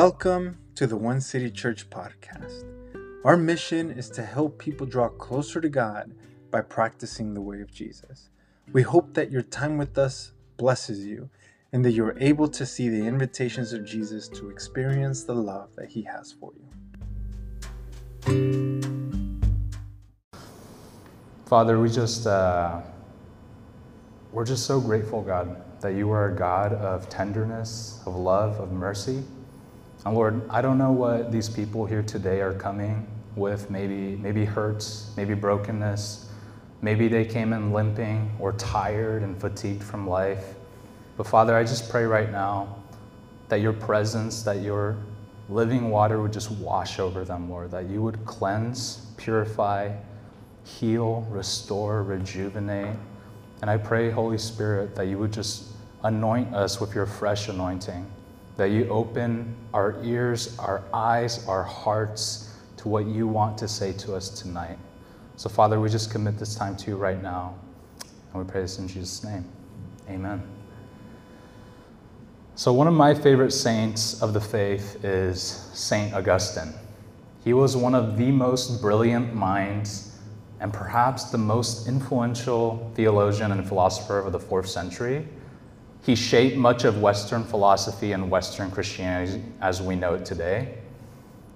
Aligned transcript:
Welcome 0.00 0.58
to 0.76 0.86
the 0.86 0.96
One 0.96 1.20
City 1.20 1.50
Church 1.50 1.90
podcast. 1.90 2.62
Our 3.24 3.36
mission 3.36 3.90
is 3.90 4.08
to 4.10 4.22
help 4.22 4.56
people 4.56 4.86
draw 4.86 5.08
closer 5.08 5.60
to 5.60 5.68
God 5.68 6.14
by 6.52 6.60
practicing 6.60 7.34
the 7.34 7.40
way 7.40 7.60
of 7.62 7.72
Jesus. 7.72 8.30
We 8.72 8.82
hope 8.82 9.14
that 9.14 9.32
your 9.32 9.42
time 9.42 9.76
with 9.76 9.98
us 9.98 10.34
blesses 10.56 11.04
you 11.04 11.30
and 11.72 11.84
that 11.84 11.94
you're 11.94 12.16
able 12.20 12.46
to 12.46 12.64
see 12.64 12.88
the 12.88 13.04
invitations 13.04 13.72
of 13.72 13.84
Jesus 13.84 14.28
to 14.28 14.50
experience 14.50 15.24
the 15.24 15.34
love 15.34 15.70
that 15.74 15.88
he 15.88 16.02
has 16.02 16.30
for 16.30 16.52
you. 16.54 16.68
Father, 21.46 21.80
we 21.80 21.90
just 21.90 22.24
uh, 22.24 22.82
we're 24.30 24.46
just 24.46 24.64
so 24.64 24.80
grateful, 24.80 25.22
God, 25.22 25.60
that 25.80 25.96
you 25.96 26.12
are 26.12 26.28
a 26.28 26.36
God 26.36 26.72
of 26.72 27.08
tenderness, 27.08 28.00
of 28.06 28.14
love, 28.14 28.60
of 28.60 28.70
mercy. 28.70 29.24
And 30.04 30.14
Lord, 30.14 30.48
I 30.48 30.62
don't 30.62 30.78
know 30.78 30.92
what 30.92 31.32
these 31.32 31.48
people 31.48 31.84
here 31.86 32.02
today 32.02 32.40
are 32.40 32.54
coming 32.54 33.06
with, 33.36 33.70
maybe 33.70 34.16
maybe 34.16 34.44
hurts, 34.44 35.12
maybe 35.16 35.34
brokenness, 35.34 36.28
maybe 36.82 37.08
they 37.08 37.24
came 37.24 37.52
in 37.52 37.72
limping 37.72 38.30
or 38.38 38.52
tired 38.52 39.22
and 39.22 39.40
fatigued 39.40 39.82
from 39.82 40.08
life. 40.08 40.54
But 41.16 41.26
Father, 41.26 41.56
I 41.56 41.64
just 41.64 41.90
pray 41.90 42.04
right 42.04 42.30
now 42.30 42.76
that 43.48 43.60
your 43.60 43.72
presence, 43.72 44.42
that 44.42 44.62
your 44.62 44.96
living 45.48 45.90
water 45.90 46.20
would 46.20 46.32
just 46.32 46.50
wash 46.50 46.98
over 46.98 47.24
them, 47.24 47.50
Lord, 47.50 47.70
that 47.70 47.86
you 47.88 48.02
would 48.02 48.24
cleanse, 48.24 49.06
purify, 49.16 49.92
heal, 50.64 51.26
restore, 51.30 52.02
rejuvenate. 52.02 52.96
And 53.62 53.70
I 53.70 53.78
pray, 53.78 54.10
Holy 54.10 54.38
Spirit, 54.38 54.94
that 54.94 55.06
you 55.06 55.18
would 55.18 55.32
just 55.32 55.64
anoint 56.04 56.54
us 56.54 56.80
with 56.80 56.94
your 56.94 57.06
fresh 57.06 57.48
anointing, 57.48 58.06
that 58.58 58.72
you 58.72 58.88
open 58.88 59.54
our 59.72 60.02
ears, 60.04 60.58
our 60.58 60.82
eyes, 60.92 61.46
our 61.46 61.62
hearts 61.62 62.52
to 62.76 62.88
what 62.88 63.06
you 63.06 63.26
want 63.28 63.56
to 63.56 63.68
say 63.68 63.92
to 63.92 64.16
us 64.16 64.28
tonight. 64.28 64.76
So, 65.36 65.48
Father, 65.48 65.80
we 65.80 65.88
just 65.88 66.10
commit 66.10 66.38
this 66.38 66.56
time 66.56 66.76
to 66.78 66.90
you 66.90 66.96
right 66.96 67.22
now. 67.22 67.54
And 68.02 68.44
we 68.44 68.50
pray 68.50 68.62
this 68.62 68.80
in 68.80 68.88
Jesus' 68.88 69.22
name. 69.22 69.44
Amen. 70.10 70.42
So, 72.56 72.72
one 72.72 72.88
of 72.88 72.94
my 72.94 73.14
favorite 73.14 73.52
saints 73.52 74.20
of 74.20 74.32
the 74.32 74.40
faith 74.40 75.04
is 75.04 75.40
Saint 75.40 76.12
Augustine. 76.12 76.74
He 77.44 77.52
was 77.52 77.76
one 77.76 77.94
of 77.94 78.18
the 78.18 78.32
most 78.32 78.82
brilliant 78.82 79.34
minds 79.34 80.18
and 80.58 80.72
perhaps 80.72 81.30
the 81.30 81.38
most 81.38 81.86
influential 81.86 82.90
theologian 82.96 83.52
and 83.52 83.66
philosopher 83.66 84.18
of 84.18 84.32
the 84.32 84.40
fourth 84.40 84.68
century. 84.68 85.28
He 86.04 86.14
shaped 86.14 86.56
much 86.56 86.84
of 86.84 87.02
Western 87.02 87.44
philosophy 87.44 88.12
and 88.12 88.30
Western 88.30 88.70
Christianity 88.70 89.42
as 89.60 89.82
we 89.82 89.94
know 89.94 90.14
it 90.14 90.24
today. 90.24 90.78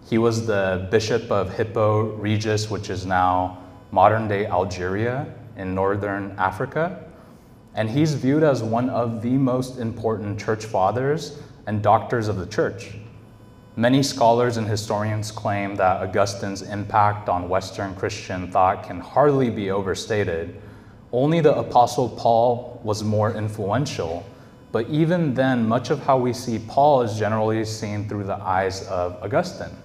He 0.08 0.18
was 0.18 0.46
the 0.46 0.88
bishop 0.90 1.30
of 1.30 1.54
Hippo 1.54 2.16
Regius, 2.16 2.70
which 2.70 2.90
is 2.90 3.06
now 3.06 3.62
modern 3.92 4.28
day 4.28 4.46
Algeria 4.46 5.32
in 5.56 5.74
northern 5.74 6.32
Africa. 6.38 7.04
And 7.74 7.88
he's 7.88 8.14
viewed 8.14 8.42
as 8.42 8.62
one 8.62 8.90
of 8.90 9.22
the 9.22 9.30
most 9.30 9.78
important 9.78 10.38
church 10.38 10.66
fathers 10.66 11.38
and 11.66 11.82
doctors 11.82 12.28
of 12.28 12.36
the 12.36 12.46
church. 12.46 12.92
Many 13.76 14.02
scholars 14.02 14.58
and 14.58 14.66
historians 14.68 15.30
claim 15.30 15.76
that 15.76 16.02
Augustine's 16.02 16.60
impact 16.60 17.30
on 17.30 17.48
Western 17.48 17.94
Christian 17.94 18.50
thought 18.50 18.84
can 18.84 19.00
hardly 19.00 19.48
be 19.48 19.70
overstated. 19.70 20.60
Only 21.10 21.40
the 21.40 21.56
Apostle 21.56 22.10
Paul 22.10 22.80
was 22.84 23.02
more 23.02 23.32
influential, 23.32 24.26
but 24.72 24.88
even 24.88 25.34
then, 25.34 25.68
much 25.68 25.90
of 25.90 26.02
how 26.02 26.16
we 26.16 26.32
see 26.32 26.58
Paul 26.58 27.02
is 27.02 27.18
generally 27.18 27.62
seen 27.64 28.08
through 28.08 28.24
the 28.24 28.36
eyes 28.36 28.86
of 28.88 29.22
Augustine. 29.22 29.76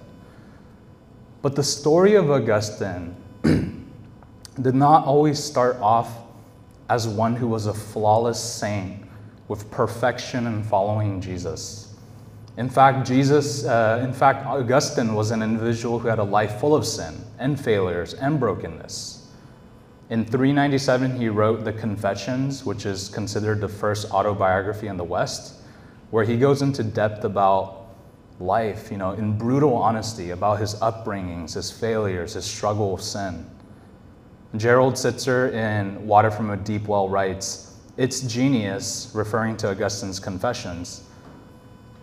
But 1.42 1.54
the 1.54 1.62
story 1.62 2.14
of 2.14 2.30
Augustine 2.30 3.14
did 3.42 4.74
not 4.74 5.04
always 5.04 5.38
start 5.38 5.76
off 5.76 6.10
as 6.88 7.06
one 7.06 7.36
who 7.36 7.46
was 7.46 7.66
a 7.66 7.74
flawless 7.74 8.42
saint 8.42 9.04
with 9.46 9.70
perfection 9.70 10.46
in 10.46 10.62
following 10.62 11.20
Jesus. 11.20 11.94
In 12.56 12.68
fact, 12.68 13.06
Jesus, 13.06 13.64
uh, 13.66 14.00
in 14.02 14.12
fact, 14.12 14.46
Augustine 14.46 15.14
was 15.14 15.30
an 15.30 15.42
individual 15.42 15.98
who 15.98 16.08
had 16.08 16.18
a 16.18 16.24
life 16.24 16.58
full 16.58 16.74
of 16.74 16.86
sin 16.86 17.14
and 17.38 17.58
failures 17.60 18.14
and 18.14 18.40
brokenness. 18.40 19.17
In 20.10 20.24
397, 20.24 21.16
he 21.16 21.28
wrote 21.28 21.64
the 21.64 21.72
Confessions, 21.72 22.64
which 22.64 22.86
is 22.86 23.10
considered 23.10 23.60
the 23.60 23.68
first 23.68 24.10
autobiography 24.10 24.86
in 24.86 24.96
the 24.96 25.04
West, 25.04 25.56
where 26.10 26.24
he 26.24 26.38
goes 26.38 26.62
into 26.62 26.82
depth 26.82 27.24
about 27.24 27.88
life, 28.40 28.90
you 28.90 28.96
know, 28.96 29.12
in 29.12 29.36
brutal 29.36 29.74
honesty 29.74 30.30
about 30.30 30.60
his 30.60 30.76
upbringings, 30.76 31.54
his 31.54 31.70
failures, 31.70 32.32
his 32.32 32.46
struggle 32.46 32.92
with 32.92 33.02
sin. 33.02 33.44
Gerald 34.56 34.94
Sittser 34.94 35.52
in 35.52 36.06
Water 36.06 36.30
from 36.30 36.50
a 36.50 36.56
Deep 36.56 36.88
Well 36.88 37.10
writes, 37.10 37.76
Its 37.98 38.22
genius, 38.22 39.10
referring 39.12 39.58
to 39.58 39.68
Augustine's 39.68 40.18
Confessions, 40.18 41.02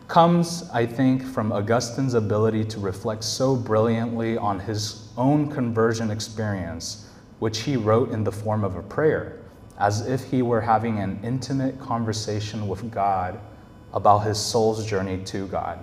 comes, 0.07 0.69
I 0.71 0.85
think, 0.85 1.23
from 1.23 1.51
Augustine's 1.51 2.13
ability 2.13 2.65
to 2.65 2.79
reflect 2.79 3.23
so 3.23 3.55
brilliantly 3.55 4.37
on 4.37 4.59
his 4.59 5.09
own 5.17 5.49
conversion 5.49 6.11
experience, 6.11 7.04
which 7.39 7.59
he 7.59 7.75
wrote 7.75 8.11
in 8.11 8.23
the 8.23 8.31
form 8.31 8.63
of 8.63 8.75
a 8.75 8.83
prayer, 8.83 9.39
as 9.77 10.07
if 10.07 10.23
he 10.31 10.41
were 10.41 10.61
having 10.61 10.99
an 10.99 11.19
intimate 11.23 11.79
conversation 11.79 12.67
with 12.67 12.91
God 12.91 13.39
about 13.93 14.19
his 14.19 14.37
soul's 14.37 14.85
journey 14.85 15.23
to 15.25 15.47
God. 15.47 15.79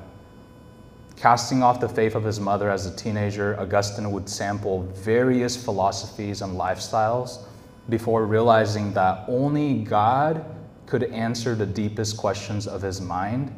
Casting 1.17 1.63
off 1.63 1.81
the 1.81 1.89
faith 1.89 2.15
of 2.15 2.25
his 2.25 2.41
mother 2.41 2.71
as 2.71 2.87
a 2.87 2.97
teenager, 2.97 3.59
Augustine 3.61 4.11
would 4.11 4.29
sample 4.29 4.83
various 4.95 5.63
philosophies 5.63 6.43
and 6.43 6.57
lifestyles 6.57 7.45
before 7.89 8.27
realizing 8.27 8.93
that 8.95 9.25
only 9.29 9.85
God 9.85 10.45
could 10.87 11.05
answer 11.05 11.55
the 11.55 11.67
deepest 11.67 12.17
questions 12.17 12.67
of 12.67 12.83
his 12.83 13.01
mind 13.01 13.55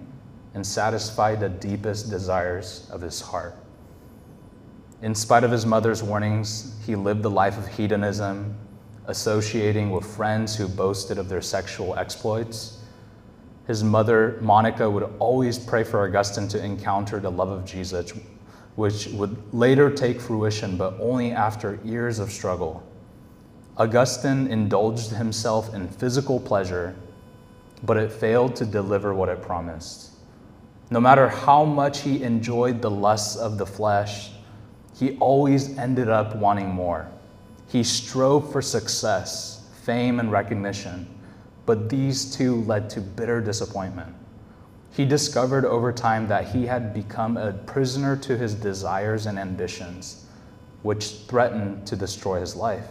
and 0.55 0.67
satisfy 0.67 1.35
the 1.35 1.49
deepest 1.49 2.11
desires 2.11 2.89
of 2.93 3.01
his 3.01 3.21
heart. 3.21 3.57
In 5.05 5.15
spite 5.15 5.45
of 5.45 5.51
his 5.51 5.67
mother's 5.67 6.03
warnings, 6.03 6.77
he 6.87 6.97
lived 6.97 7.23
the 7.23 7.31
life 7.31 7.59
of 7.59 7.69
hedonism, 7.69 8.57
associating 9.07 9.91
with 9.91 10.07
friends 10.07 10.57
who 10.57 10.67
boasted 10.67 11.19
of 11.19 11.29
their 11.29 11.43
sexual 11.43 11.95
exploits. 11.97 12.79
His 13.67 13.85
mother, 13.85 14.39
Monica, 14.41 14.89
would 14.89 15.15
always 15.19 15.59
pray 15.59 15.85
for 15.85 16.09
Augustine 16.09 16.49
to 16.49 16.65
encounter 16.65 17.21
the 17.21 17.31
love 17.31 17.51
of 17.51 17.67
Jesus, 17.67 18.15
which 18.77 19.09
would 19.09 19.37
later 19.53 19.91
take 19.91 20.23
fruition, 20.23 20.79
but 20.79 20.99
only 20.99 21.33
after 21.33 21.79
years 21.85 22.19
of 22.19 22.33
struggle. 22.33 22.83
Augustine 23.77 24.47
indulged 24.47 25.11
himself 25.11 25.75
in 25.75 25.87
physical 25.87 26.41
pleasure, 26.41 26.97
but 27.83 27.99
it 27.99 28.11
failed 28.11 28.57
to 28.57 28.65
deliver 28.65 29.13
what 29.13 29.29
it 29.29 29.43
promised. 29.43 30.13
No 30.89 30.99
matter 30.99 31.29
how 31.29 31.63
much 31.63 32.01
he 32.01 32.23
enjoyed 32.23 32.81
the 32.81 32.91
lusts 32.91 33.37
of 33.37 33.59
the 33.59 33.67
flesh, 33.67 34.31
he 34.95 35.17
always 35.19 35.77
ended 35.77 36.09
up 36.09 36.37
wanting 36.37 36.69
more. 36.69 37.09
He 37.69 37.83
strove 37.83 38.51
for 38.53 38.63
success, 38.63 39.67
fame, 39.83 40.21
and 40.21 40.31
recognition, 40.31 41.09
but 41.67 41.89
these 41.89 42.35
two 42.35 42.63
led 42.63 42.89
to 42.91 43.01
bitter 43.01 43.41
disappointment. 43.41 44.15
He 44.93 45.05
discovered 45.05 45.65
over 45.65 45.93
time 45.93 46.29
that 46.29 46.47
he 46.47 46.67
had 46.67 46.95
become 46.95 47.37
a 47.37 47.53
prisoner 47.53 48.17
to 48.19 48.37
his 48.37 48.55
desires 48.55 49.27
and 49.27 49.39
ambitions, 49.39 50.27
which 50.83 51.07
threatened 51.27 51.87
to 51.89 51.97
destroy 51.97 52.39
his 52.39 52.55
life. 52.55 52.87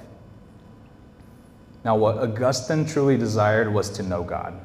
Now, 1.85 1.96
what 1.96 2.17
Augustine 2.17 2.85
truly 2.85 3.17
desired 3.17 3.73
was 3.73 3.90
to 3.91 4.03
know 4.03 4.23
God. 4.23 4.59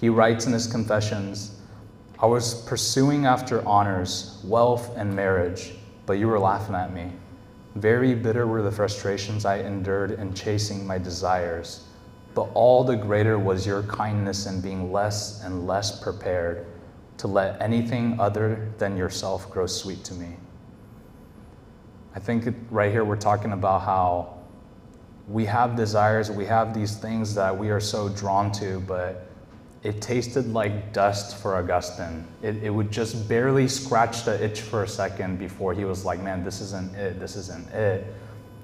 He 0.00 0.08
writes 0.08 0.46
in 0.46 0.52
his 0.52 0.66
Confessions 0.66 1.60
I 2.18 2.26
was 2.26 2.62
pursuing 2.62 3.26
after 3.26 3.66
honors, 3.66 4.40
wealth, 4.42 4.90
and 4.96 5.14
marriage, 5.14 5.74
but 6.06 6.14
you 6.14 6.28
were 6.28 6.38
laughing 6.38 6.74
at 6.74 6.92
me. 6.92 7.12
Very 7.74 8.14
bitter 8.14 8.46
were 8.46 8.62
the 8.62 8.72
frustrations 8.72 9.44
I 9.44 9.58
endured 9.58 10.12
in 10.12 10.32
chasing 10.32 10.86
my 10.86 10.96
desires, 10.96 11.84
but 12.34 12.48
all 12.54 12.84
the 12.84 12.96
greater 12.96 13.38
was 13.38 13.66
your 13.66 13.82
kindness 13.82 14.46
in 14.46 14.60
being 14.60 14.92
less 14.92 15.42
and 15.42 15.66
less 15.66 16.00
prepared 16.00 16.66
to 17.18 17.26
let 17.26 17.60
anything 17.60 18.18
other 18.20 18.72
than 18.78 18.96
yourself 18.96 19.50
grow 19.50 19.66
sweet 19.66 20.04
to 20.04 20.14
me. 20.14 20.36
I 22.14 22.18
think 22.18 22.46
right 22.70 22.90
here 22.90 23.04
we're 23.04 23.16
talking 23.16 23.52
about 23.52 23.82
how 23.82 24.38
we 25.28 25.44
have 25.46 25.76
desires, 25.76 26.30
we 26.30 26.46
have 26.46 26.72
these 26.72 26.96
things 26.96 27.34
that 27.34 27.56
we 27.56 27.70
are 27.70 27.80
so 27.80 28.08
drawn 28.08 28.52
to, 28.52 28.80
but 28.80 29.25
it 29.86 30.02
tasted 30.02 30.52
like 30.52 30.92
dust 30.92 31.40
for 31.40 31.54
Augustine. 31.54 32.26
It, 32.42 32.56
it 32.56 32.70
would 32.70 32.90
just 32.90 33.28
barely 33.28 33.68
scratch 33.68 34.24
the 34.24 34.44
itch 34.44 34.62
for 34.62 34.82
a 34.82 34.88
second 34.88 35.38
before 35.38 35.74
he 35.74 35.84
was 35.84 36.04
like, 36.04 36.20
man, 36.20 36.42
this 36.42 36.60
isn't 36.60 36.92
it, 36.96 37.20
this 37.20 37.36
isn't 37.36 37.70
it. 37.70 38.04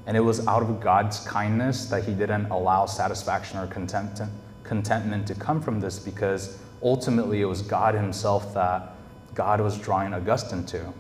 And 0.09 0.17
it 0.17 0.21
was 0.21 0.45
out 0.49 0.65
of 0.65 0.81
God's 0.81 1.21
kindness 1.21 1.87
that 1.87 2.03
he 2.03 2.13
didn't 2.13 2.47
allow 2.47 2.87
satisfaction 2.87 3.61
or 3.61 3.69
content, 3.69 4.21
contentment 4.65 5.29
to 5.29 5.37
come 5.37 5.63
from 5.63 5.79
this 5.79 5.97
because 5.97 6.59
ultimately 6.83 7.41
it 7.41 7.45
was 7.45 7.63
God 7.63 7.95
himself 7.95 8.53
that 8.55 8.95
God 9.33 9.61
was 9.61 9.79
drawing 9.79 10.13
Augustine 10.13 10.67
to. 10.67 10.93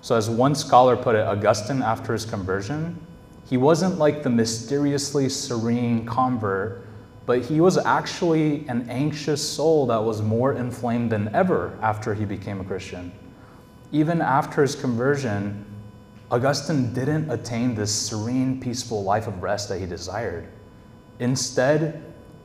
So, 0.00 0.16
as 0.16 0.28
one 0.28 0.56
scholar 0.56 0.96
put 0.96 1.14
it, 1.14 1.24
Augustine, 1.26 1.80
after 1.80 2.12
his 2.12 2.24
conversion, 2.24 2.98
he 3.48 3.56
wasn't 3.56 3.98
like 3.98 4.24
the 4.24 4.30
mysteriously 4.30 5.28
serene 5.28 6.04
convert, 6.04 6.83
but 7.26 7.42
he 7.42 7.60
was 7.60 7.78
actually 7.78 8.66
an 8.68 8.88
anxious 8.90 9.46
soul 9.46 9.86
that 9.86 10.02
was 10.02 10.20
more 10.20 10.52
inflamed 10.52 11.10
than 11.10 11.34
ever 11.34 11.76
after 11.80 12.14
he 12.14 12.24
became 12.24 12.60
a 12.60 12.64
Christian. 12.64 13.12
Even 13.92 14.20
after 14.20 14.62
his 14.62 14.74
conversion, 14.74 15.64
Augustine 16.30 16.92
didn't 16.92 17.30
attain 17.30 17.74
this 17.74 17.94
serene, 17.94 18.60
peaceful 18.60 19.02
life 19.04 19.26
of 19.26 19.42
rest 19.42 19.68
that 19.68 19.78
he 19.78 19.86
desired. 19.86 20.48
Instead, 21.18 22.02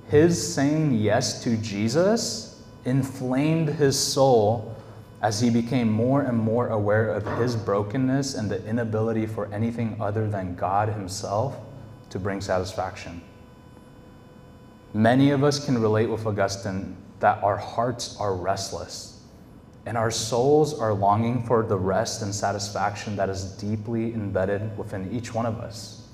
his 0.07 0.53
saying 0.53 0.93
yes 0.93 1.43
to 1.43 1.57
Jesus 1.57 2.61
inflamed 2.85 3.69
his 3.69 3.97
soul 3.97 4.75
as 5.21 5.41
he 5.41 5.49
became 5.49 5.91
more 5.91 6.21
and 6.21 6.37
more 6.37 6.69
aware 6.69 7.09
of 7.09 7.25
his 7.39 7.55
brokenness 7.55 8.35
and 8.35 8.49
the 8.49 8.65
inability 8.65 9.25
for 9.25 9.51
anything 9.53 9.97
other 9.99 10.29
than 10.29 10.55
God 10.55 10.89
himself 10.89 11.57
to 12.09 12.19
bring 12.19 12.39
satisfaction. 12.41 13.21
Many 14.93 15.31
of 15.31 15.43
us 15.43 15.63
can 15.63 15.79
relate 15.79 16.09
with 16.09 16.25
Augustine 16.25 16.95
that 17.19 17.43
our 17.43 17.57
hearts 17.57 18.17
are 18.19 18.33
restless 18.33 19.19
and 19.85 19.97
our 19.97 20.11
souls 20.11 20.79
are 20.79 20.93
longing 20.93 21.43
for 21.43 21.63
the 21.63 21.77
rest 21.77 22.21
and 22.21 22.33
satisfaction 22.33 23.15
that 23.15 23.29
is 23.29 23.43
deeply 23.53 24.13
embedded 24.13 24.77
within 24.77 25.11
each 25.11 25.33
one 25.33 25.45
of 25.45 25.59
us. 25.59 26.07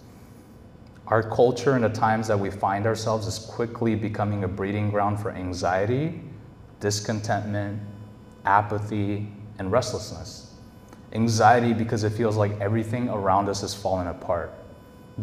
Our 1.07 1.22
culture 1.22 1.74
and 1.74 1.83
the 1.83 1.89
times 1.89 2.27
that 2.27 2.39
we 2.39 2.50
find 2.50 2.86
ourselves 2.86 3.27
is 3.27 3.38
quickly 3.38 3.95
becoming 3.95 4.44
a 4.44 4.48
breeding 4.48 4.89
ground 4.89 5.19
for 5.19 5.31
anxiety, 5.31 6.22
discontentment, 6.80 7.81
apathy, 8.45 9.27
and 9.60 9.72
restlessness. 9.72 10.54
Anxiety 11.13 11.74
because 11.74 12.04
it 12.04 12.12
feels 12.12 12.38
like 12.38 12.60
everything 12.60 13.10
around 13.10 13.50
us 13.50 13.63
is 13.63 13.74
falling 13.74 14.07
apart. 14.07 14.54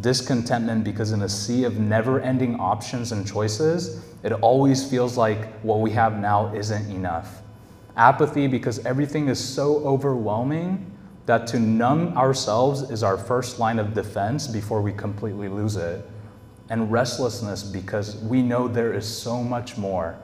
Discontentment 0.00 0.84
because 0.84 1.12
in 1.12 1.22
a 1.22 1.28
sea 1.28 1.64
of 1.64 1.78
never 1.78 2.20
ending 2.20 2.58
options 2.58 3.12
and 3.12 3.26
choices, 3.26 4.04
it 4.22 4.32
always 4.32 4.88
feels 4.88 5.18
like 5.18 5.52
what 5.60 5.80
we 5.80 5.90
have 5.90 6.18
now 6.18 6.54
isn't 6.54 6.90
enough. 6.90 7.42
Apathy 7.96 8.46
because 8.46 8.84
everything 8.86 9.28
is 9.28 9.38
so 9.38 9.84
overwhelming 9.84 10.90
that 11.26 11.46
to 11.48 11.60
numb 11.60 12.16
ourselves 12.16 12.90
is 12.90 13.02
our 13.02 13.18
first 13.18 13.58
line 13.58 13.78
of 13.78 13.92
defense 13.92 14.46
before 14.46 14.80
we 14.80 14.92
completely 14.92 15.48
lose 15.48 15.76
it. 15.76 16.08
And 16.70 16.90
restlessness 16.90 17.62
because 17.62 18.16
we 18.16 18.40
know 18.40 18.66
there 18.66 18.94
is 18.94 19.06
so 19.06 19.42
much 19.42 19.76
more 19.76 20.18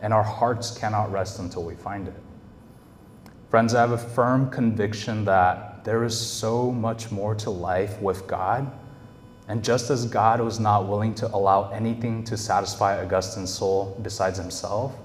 and 0.00 0.12
our 0.14 0.22
hearts 0.22 0.76
cannot 0.76 1.12
rest 1.12 1.38
until 1.38 1.64
we 1.64 1.74
find 1.74 2.08
it. 2.08 2.14
Friends, 3.50 3.74
I 3.74 3.80
have 3.80 3.92
a 3.92 3.98
firm 3.98 4.50
conviction 4.50 5.24
that 5.26 5.84
there 5.84 6.02
is 6.04 6.18
so 6.18 6.72
much 6.72 7.10
more 7.10 7.34
to 7.36 7.50
life 7.50 8.00
with 8.00 8.26
God. 8.26 8.70
And 9.48 9.62
just 9.62 9.90
as 9.90 10.06
God 10.06 10.40
was 10.40 10.58
not 10.58 10.88
willing 10.88 11.14
to 11.16 11.28
allow 11.28 11.70
anything 11.70 12.24
to 12.24 12.36
satisfy 12.36 13.00
Augustine's 13.00 13.52
soul 13.52 13.98
besides 14.02 14.38
himself, 14.38 14.96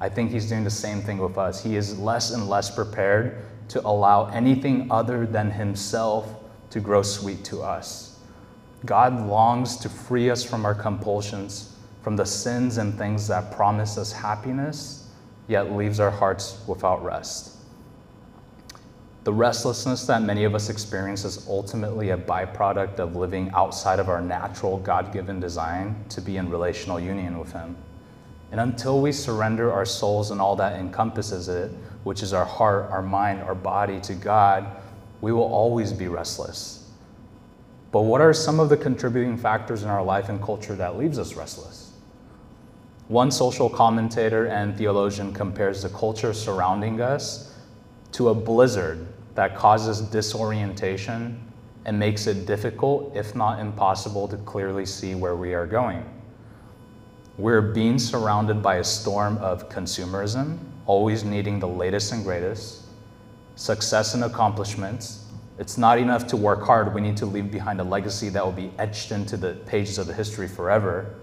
I 0.00 0.08
think 0.08 0.30
he's 0.30 0.48
doing 0.48 0.64
the 0.64 0.70
same 0.70 1.00
thing 1.00 1.18
with 1.18 1.38
us. 1.38 1.62
He 1.62 1.76
is 1.76 1.98
less 1.98 2.30
and 2.30 2.48
less 2.48 2.74
prepared 2.74 3.44
to 3.68 3.86
allow 3.86 4.26
anything 4.26 4.90
other 4.90 5.26
than 5.26 5.50
himself 5.50 6.34
to 6.70 6.80
grow 6.80 7.02
sweet 7.02 7.44
to 7.46 7.62
us. 7.62 8.18
God 8.84 9.26
longs 9.26 9.76
to 9.78 9.88
free 9.88 10.30
us 10.30 10.44
from 10.44 10.64
our 10.64 10.74
compulsions 10.74 11.72
from 12.02 12.16
the 12.16 12.26
sins 12.26 12.78
and 12.78 12.98
things 12.98 13.28
that 13.28 13.52
promise 13.52 13.96
us 13.96 14.12
happiness, 14.12 15.08
yet 15.48 15.72
leaves 15.72 16.00
our 16.00 16.10
hearts 16.10 16.60
without 16.66 17.02
rest. 17.04 17.51
The 19.24 19.32
restlessness 19.32 20.04
that 20.06 20.22
many 20.22 20.42
of 20.42 20.56
us 20.56 20.68
experience 20.68 21.24
is 21.24 21.46
ultimately 21.46 22.10
a 22.10 22.16
byproduct 22.16 22.98
of 22.98 23.14
living 23.14 23.52
outside 23.54 24.00
of 24.00 24.08
our 24.08 24.20
natural 24.20 24.78
God 24.78 25.12
given 25.12 25.38
design 25.38 26.04
to 26.08 26.20
be 26.20 26.38
in 26.38 26.50
relational 26.50 26.98
union 26.98 27.38
with 27.38 27.52
Him. 27.52 27.76
And 28.50 28.60
until 28.60 29.00
we 29.00 29.12
surrender 29.12 29.72
our 29.72 29.84
souls 29.84 30.32
and 30.32 30.40
all 30.40 30.56
that 30.56 30.78
encompasses 30.78 31.48
it, 31.48 31.70
which 32.02 32.22
is 32.22 32.32
our 32.32 32.44
heart, 32.44 32.90
our 32.90 33.00
mind, 33.00 33.42
our 33.42 33.54
body 33.54 34.00
to 34.00 34.14
God, 34.14 34.66
we 35.20 35.32
will 35.32 35.44
always 35.44 35.92
be 35.92 36.08
restless. 36.08 36.90
But 37.92 38.02
what 38.02 38.20
are 38.20 38.32
some 38.32 38.58
of 38.58 38.70
the 38.70 38.76
contributing 38.76 39.36
factors 39.36 39.84
in 39.84 39.88
our 39.88 40.02
life 40.02 40.30
and 40.30 40.42
culture 40.42 40.74
that 40.74 40.98
leaves 40.98 41.18
us 41.18 41.34
restless? 41.34 41.92
One 43.06 43.30
social 43.30 43.70
commentator 43.70 44.46
and 44.46 44.76
theologian 44.76 45.32
compares 45.32 45.82
the 45.82 45.90
culture 45.90 46.32
surrounding 46.32 47.00
us 47.00 47.51
to 48.12 48.28
a 48.28 48.34
blizzard 48.34 49.06
that 49.34 49.56
causes 49.56 50.00
disorientation 50.00 51.40
and 51.84 51.98
makes 51.98 52.26
it 52.26 52.46
difficult, 52.46 53.14
if 53.16 53.34
not 53.34 53.58
impossible, 53.58 54.28
to 54.28 54.36
clearly 54.38 54.86
see 54.86 55.14
where 55.14 55.34
we 55.34 55.54
are 55.54 55.66
going. 55.66 56.04
We're 57.38 57.62
being 57.62 57.98
surrounded 57.98 58.62
by 58.62 58.76
a 58.76 58.84
storm 58.84 59.38
of 59.38 59.68
consumerism, 59.68 60.58
always 60.86 61.24
needing 61.24 61.58
the 61.58 61.68
latest 61.68 62.12
and 62.12 62.22
greatest, 62.22 62.82
success 63.56 64.14
and 64.14 64.24
accomplishments. 64.24 65.26
It's 65.58 65.78
not 65.78 65.98
enough 65.98 66.26
to 66.28 66.36
work 66.36 66.62
hard, 66.62 66.94
we 66.94 67.00
need 67.00 67.16
to 67.18 67.26
leave 67.26 67.50
behind 67.50 67.80
a 67.80 67.84
legacy 67.84 68.28
that 68.28 68.44
will 68.44 68.52
be 68.52 68.70
etched 68.78 69.12
into 69.12 69.36
the 69.36 69.54
pages 69.66 69.98
of 69.98 70.06
the 70.06 70.14
history 70.14 70.46
forever 70.46 71.14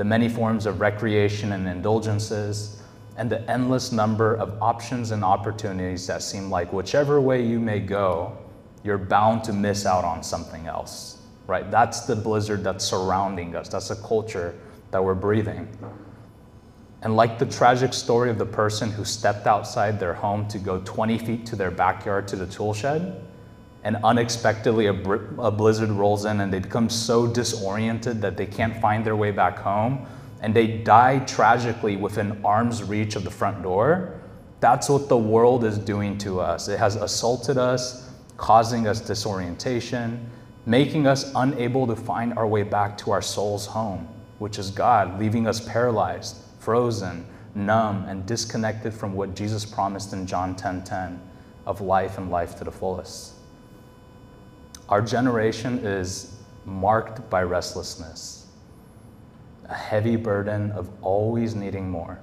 the 0.00 0.04
many 0.04 0.30
forms 0.30 0.64
of 0.64 0.80
recreation 0.80 1.52
and 1.52 1.68
indulgences, 1.68 2.79
and 3.20 3.28
the 3.28 3.50
endless 3.50 3.92
number 3.92 4.34
of 4.36 4.56
options 4.62 5.10
and 5.10 5.22
opportunities 5.22 6.06
that 6.06 6.22
seem 6.22 6.48
like 6.48 6.72
whichever 6.72 7.20
way 7.20 7.44
you 7.44 7.60
may 7.60 7.78
go, 7.78 8.34
you're 8.82 8.96
bound 8.96 9.44
to 9.44 9.52
miss 9.52 9.84
out 9.84 10.04
on 10.04 10.22
something 10.22 10.66
else, 10.66 11.18
right? 11.46 11.70
That's 11.70 12.06
the 12.06 12.16
blizzard 12.16 12.64
that's 12.64 12.82
surrounding 12.82 13.54
us. 13.54 13.68
That's 13.68 13.88
the 13.88 13.96
culture 13.96 14.58
that 14.90 15.04
we're 15.04 15.14
breathing. 15.14 15.68
And 17.02 17.14
like 17.14 17.38
the 17.38 17.44
tragic 17.44 17.92
story 17.92 18.30
of 18.30 18.38
the 18.38 18.46
person 18.46 18.90
who 18.90 19.04
stepped 19.04 19.46
outside 19.46 20.00
their 20.00 20.14
home 20.14 20.48
to 20.48 20.58
go 20.58 20.80
20 20.86 21.18
feet 21.18 21.44
to 21.44 21.56
their 21.56 21.70
backyard 21.70 22.26
to 22.28 22.36
the 22.36 22.46
tool 22.46 22.72
shed, 22.72 23.22
and 23.84 23.98
unexpectedly 24.02 24.86
a, 24.86 24.94
a, 24.94 25.50
blizzard 25.50 25.90
rolls 25.90 26.24
in 26.24 26.40
and 26.40 26.50
they 26.50 26.58
become 26.58 26.88
so 26.88 27.26
disoriented 27.26 28.22
that 28.22 28.38
they 28.38 28.46
can't 28.46 28.80
find 28.80 29.04
their 29.04 29.16
way 29.16 29.30
back 29.30 29.58
home 29.58 30.06
and 30.40 30.54
they 30.54 30.66
die 30.66 31.18
tragically 31.20 31.96
within 31.96 32.40
arm's 32.44 32.82
reach 32.82 33.16
of 33.16 33.24
the 33.24 33.30
front 33.30 33.62
door, 33.62 34.20
that's 34.60 34.88
what 34.88 35.08
the 35.08 35.16
world 35.16 35.64
is 35.64 35.78
doing 35.78 36.18
to 36.18 36.40
us. 36.40 36.68
It 36.68 36.78
has 36.78 36.96
assaulted 36.96 37.56
us, 37.56 38.10
causing 38.36 38.86
us 38.86 39.00
disorientation, 39.00 40.30
making 40.66 41.06
us 41.06 41.32
unable 41.34 41.86
to 41.86 41.96
find 41.96 42.34
our 42.34 42.46
way 42.46 42.62
back 42.62 42.96
to 42.98 43.10
our 43.10 43.22
soul's 43.22 43.66
home, 43.66 44.06
which 44.38 44.58
is 44.58 44.70
God, 44.70 45.18
leaving 45.18 45.46
us 45.46 45.60
paralyzed, 45.60 46.36
frozen, 46.58 47.26
numb, 47.54 48.04
and 48.06 48.26
disconnected 48.26 48.92
from 48.94 49.14
what 49.14 49.34
Jesus 49.34 49.64
promised 49.64 50.12
in 50.12 50.26
John 50.26 50.54
10:10 50.54 50.84
10, 50.84 50.84
10, 50.84 51.20
of 51.66 51.80
life 51.80 52.18
and 52.18 52.30
life 52.30 52.56
to 52.56 52.64
the 52.64 52.70
fullest. 52.70 53.32
Our 54.88 55.02
generation 55.02 55.78
is 55.78 56.36
marked 56.64 57.28
by 57.30 57.42
restlessness, 57.42 58.39
a 59.70 59.74
heavy 59.74 60.16
burden 60.16 60.72
of 60.72 60.90
always 61.00 61.54
needing 61.54 61.88
more. 61.88 62.20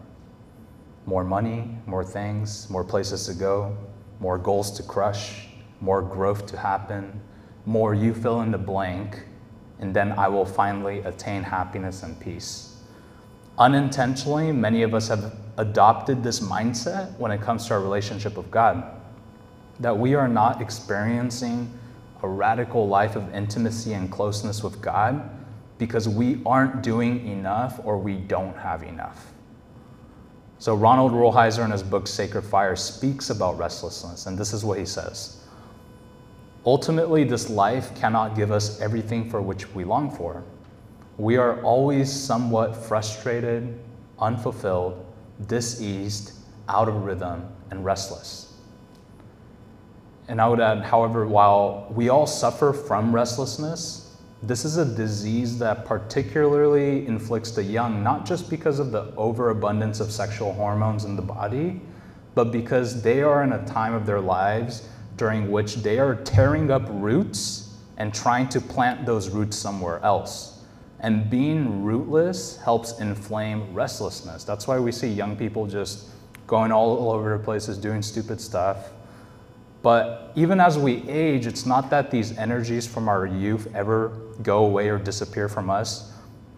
More 1.05 1.23
money, 1.23 1.77
more 1.85 2.03
things, 2.03 2.69
more 2.69 2.83
places 2.83 3.25
to 3.27 3.33
go, 3.33 3.75
more 4.19 4.37
goals 4.37 4.69
to 4.71 4.83
crush, 4.83 5.47
more 5.79 6.01
growth 6.01 6.45
to 6.47 6.57
happen, 6.57 7.21
more 7.65 7.93
you 7.93 8.13
fill 8.13 8.41
in 8.41 8.51
the 8.51 8.57
blank, 8.57 9.23
and 9.79 9.95
then 9.95 10.11
I 10.11 10.27
will 10.27 10.45
finally 10.45 10.99
attain 10.99 11.43
happiness 11.43 12.03
and 12.03 12.19
peace. 12.19 12.75
Unintentionally, 13.57 14.51
many 14.51 14.83
of 14.83 14.93
us 14.93 15.07
have 15.07 15.35
adopted 15.57 16.23
this 16.23 16.41
mindset 16.41 17.17
when 17.17 17.31
it 17.31 17.41
comes 17.41 17.67
to 17.67 17.75
our 17.75 17.79
relationship 17.79 18.35
with 18.35 18.51
God 18.51 18.83
that 19.79 19.97
we 19.97 20.15
are 20.15 20.27
not 20.27 20.61
experiencing 20.61 21.71
a 22.23 22.27
radical 22.27 22.87
life 22.87 23.15
of 23.15 23.33
intimacy 23.33 23.93
and 23.93 24.11
closeness 24.11 24.63
with 24.63 24.81
God 24.81 25.36
because 25.77 26.09
we 26.09 26.41
aren't 26.45 26.81
doing 26.81 27.27
enough 27.27 27.79
or 27.83 27.97
we 27.97 28.15
don't 28.15 28.55
have 28.57 28.83
enough. 28.83 29.31
So, 30.59 30.73
Ronald 30.73 31.11
Rolheiser 31.11 31.63
in 31.63 31.71
his 31.71 31.83
book 31.83 32.07
Sacred 32.07 32.41
Fire 32.41 32.75
speaks 32.75 33.29
about 33.29 33.59
restlessness, 33.59 34.25
and 34.25 34.37
this 34.37 34.53
is 34.53 34.65
what 34.65 34.79
he 34.79 34.85
says 34.85 35.37
Ultimately, 36.65 37.23
this 37.23 37.49
life 37.49 37.95
cannot 37.95 38.35
give 38.35 38.51
us 38.51 38.81
everything 38.81 39.29
for 39.29 39.41
which 39.41 39.73
we 39.73 39.83
long 39.85 40.11
for. 40.11 40.43
We 41.17 41.37
are 41.37 41.61
always 41.61 42.11
somewhat 42.11 42.75
frustrated, 42.75 43.79
unfulfilled, 44.19 45.05
diseased, 45.47 46.33
out 46.67 46.89
of 46.89 47.05
rhythm, 47.05 47.47
and 47.71 47.85
restless. 47.85 48.53
And 50.27 50.41
I 50.41 50.49
would 50.49 50.59
add, 50.59 50.83
however, 50.83 51.25
while 51.25 51.87
we 51.89 52.09
all 52.09 52.27
suffer 52.27 52.73
from 52.73 53.15
restlessness, 53.15 54.06
this 54.43 54.65
is 54.65 54.77
a 54.77 54.85
disease 54.85 55.57
that 55.59 55.85
particularly 55.85 57.07
inflicts 57.07 57.51
the 57.51 57.63
young, 57.63 58.03
not 58.03 58.25
just 58.25 58.49
because 58.49 58.79
of 58.79 58.91
the 58.91 59.13
overabundance 59.15 59.99
of 59.99 60.11
sexual 60.11 60.53
hormones 60.53 61.05
in 61.05 61.15
the 61.15 61.21
body, 61.21 61.81
but 62.35 62.51
because 62.51 63.01
they 63.01 63.23
are 63.23 63.43
in 63.43 63.53
a 63.53 63.65
time 63.65 63.93
of 63.93 64.05
their 64.05 64.21
lives 64.21 64.87
during 65.15 65.49
which 65.49 65.77
they 65.77 65.97
are 65.97 66.15
tearing 66.15 66.69
up 66.69 66.83
roots 66.89 67.75
and 67.97 68.13
trying 68.13 68.47
to 68.49 68.61
plant 68.61 69.07
those 69.07 69.29
roots 69.29 69.57
somewhere 69.57 69.99
else. 70.03 70.61
And 70.99 71.29
being 71.29 71.83
rootless 71.83 72.57
helps 72.57 72.99
inflame 72.99 73.73
restlessness. 73.73 74.43
That's 74.43 74.67
why 74.67 74.79
we 74.79 74.91
see 74.91 75.07
young 75.07 75.35
people 75.35 75.65
just 75.65 76.09
going 76.45 76.71
all 76.71 77.11
over 77.11 77.37
the 77.37 77.43
places 77.43 77.77
doing 77.77 78.03
stupid 78.03 78.39
stuff. 78.39 78.91
But 79.81 80.31
even 80.35 80.59
as 80.59 80.77
we 80.77 81.07
age, 81.07 81.45
it's 81.47 81.65
not 81.65 81.89
that 81.91 82.11
these 82.11 82.37
energies 82.37 82.87
from 82.87 83.07
our 83.07 83.25
youth 83.25 83.67
ever 83.75 84.09
go 84.41 84.65
away 84.65 84.89
or 84.89 84.97
disappear 84.97 85.47
from 85.47 85.69
us. 85.69 86.11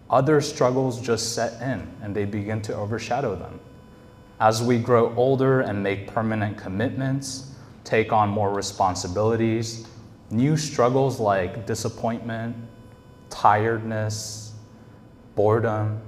Other 0.09 0.41
struggles 0.41 1.01
just 1.01 1.35
set 1.35 1.61
in 1.61 1.87
and 2.01 2.15
they 2.15 2.25
begin 2.25 2.61
to 2.63 2.75
overshadow 2.75 3.35
them. 3.35 3.59
As 4.39 4.63
we 4.63 4.79
grow 4.79 5.13
older 5.15 5.61
and 5.61 5.83
make 5.83 6.07
permanent 6.07 6.57
commitments, 6.57 7.53
take 7.83 8.13
on 8.13 8.29
more 8.29 8.53
responsibilities, 8.53 9.85
new 10.31 10.55
struggles 10.55 11.19
like 11.19 11.65
disappointment, 11.65 12.55
tiredness, 13.29 14.53
boredom, 15.35 16.01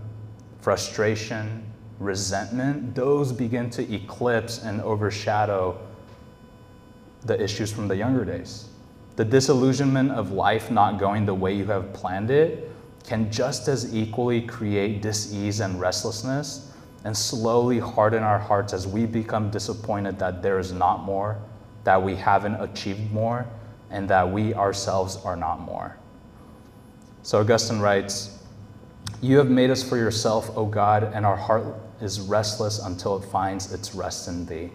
frustration, 0.61 1.63
resentment, 1.99 2.95
those 2.95 3.31
begin 3.31 3.69
to 3.69 3.93
eclipse 3.93 4.63
and 4.63 4.81
overshadow 4.81 5.77
the 7.25 7.41
issues 7.41 7.71
from 7.71 7.87
the 7.87 7.95
younger 7.95 8.25
days. 8.25 8.67
The 9.15 9.25
disillusionment 9.25 10.11
of 10.11 10.31
life 10.31 10.71
not 10.71 10.99
going 10.99 11.25
the 11.25 11.33
way 11.33 11.53
you 11.53 11.65
have 11.65 11.93
planned 11.93 12.31
it 12.31 12.71
can 13.03 13.31
just 13.31 13.67
as 13.67 13.95
equally 13.95 14.41
create 14.41 15.01
dis-ease 15.01 15.59
and 15.59 15.79
restlessness 15.79 16.71
and 17.03 17.17
slowly 17.17 17.79
harden 17.79 18.23
our 18.23 18.39
hearts 18.39 18.73
as 18.73 18.87
we 18.87 19.05
become 19.05 19.49
disappointed 19.49 20.19
that 20.19 20.41
there 20.41 20.59
is 20.59 20.71
not 20.71 21.03
more, 21.03 21.37
that 21.83 22.01
we 22.01 22.15
haven't 22.15 22.55
achieved 22.55 23.11
more, 23.11 23.45
and 23.89 24.07
that 24.07 24.29
we 24.29 24.53
ourselves 24.53 25.17
are 25.17 25.35
not 25.35 25.59
more. 25.59 25.97
So 27.23 27.39
Augustine 27.39 27.79
writes, 27.79 28.39
You 29.21 29.37
have 29.37 29.49
made 29.49 29.69
us 29.69 29.87
for 29.87 29.97
yourself, 29.97 30.55
O 30.55 30.65
God, 30.65 31.03
and 31.13 31.25
our 31.25 31.35
heart 31.35 31.65
is 32.01 32.19
restless 32.19 32.79
until 32.79 33.17
it 33.17 33.25
finds 33.25 33.73
its 33.73 33.93
rest 33.93 34.27
in 34.27 34.45
thee. 34.45 34.71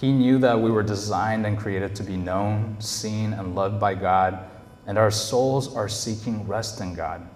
He 0.00 0.12
knew 0.12 0.38
that 0.38 0.60
we 0.60 0.70
were 0.70 0.84
designed 0.84 1.44
and 1.44 1.58
created 1.58 1.96
to 1.96 2.04
be 2.04 2.16
known, 2.16 2.76
seen, 2.78 3.32
and 3.32 3.56
loved 3.56 3.80
by 3.80 3.94
God, 3.94 4.48
and 4.86 4.96
our 4.96 5.10
souls 5.10 5.74
are 5.74 5.88
seeking 5.88 6.46
rest 6.46 6.80
in 6.80 6.94
God. 6.94 7.28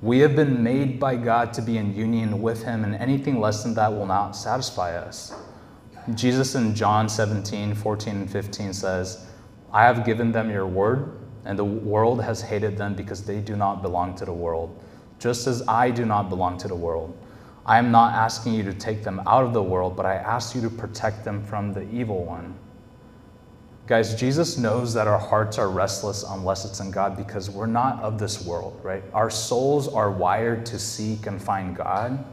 We 0.00 0.18
have 0.18 0.34
been 0.34 0.64
made 0.64 0.98
by 0.98 1.14
God 1.14 1.52
to 1.52 1.62
be 1.62 1.78
in 1.78 1.94
union 1.94 2.42
with 2.42 2.64
Him, 2.64 2.82
and 2.82 2.96
anything 2.96 3.38
less 3.38 3.62
than 3.62 3.74
that 3.74 3.92
will 3.92 4.06
not 4.06 4.32
satisfy 4.32 4.96
us. 4.96 5.32
Jesus 6.14 6.56
in 6.56 6.74
John 6.74 7.08
17, 7.08 7.72
14, 7.76 8.16
and 8.16 8.28
15 8.28 8.72
says, 8.72 9.24
I 9.72 9.84
have 9.84 10.04
given 10.04 10.32
them 10.32 10.50
your 10.50 10.66
word, 10.66 11.20
and 11.44 11.56
the 11.56 11.64
world 11.64 12.20
has 12.20 12.42
hated 12.42 12.76
them 12.76 12.94
because 12.94 13.24
they 13.24 13.38
do 13.38 13.54
not 13.54 13.80
belong 13.80 14.16
to 14.16 14.24
the 14.24 14.32
world, 14.32 14.82
just 15.20 15.46
as 15.46 15.62
I 15.68 15.92
do 15.92 16.04
not 16.04 16.28
belong 16.28 16.58
to 16.58 16.66
the 16.66 16.74
world. 16.74 17.16
I 17.64 17.78
am 17.78 17.92
not 17.92 18.14
asking 18.14 18.54
you 18.54 18.64
to 18.64 18.74
take 18.74 19.04
them 19.04 19.22
out 19.26 19.44
of 19.44 19.52
the 19.52 19.62
world, 19.62 19.96
but 19.96 20.04
I 20.04 20.14
ask 20.14 20.54
you 20.54 20.60
to 20.62 20.70
protect 20.70 21.24
them 21.24 21.44
from 21.44 21.72
the 21.72 21.88
evil 21.90 22.24
one. 22.24 22.56
Guys, 23.86 24.14
Jesus 24.14 24.58
knows 24.58 24.94
that 24.94 25.06
our 25.06 25.18
hearts 25.18 25.58
are 25.58 25.68
restless 25.68 26.24
unless 26.28 26.64
it's 26.64 26.80
in 26.80 26.90
God 26.90 27.16
because 27.16 27.50
we're 27.50 27.66
not 27.66 28.02
of 28.02 28.18
this 28.18 28.44
world, 28.44 28.80
right? 28.82 29.02
Our 29.12 29.30
souls 29.30 29.86
are 29.86 30.10
wired 30.10 30.64
to 30.66 30.78
seek 30.78 31.26
and 31.26 31.40
find 31.40 31.76
God. 31.76 32.24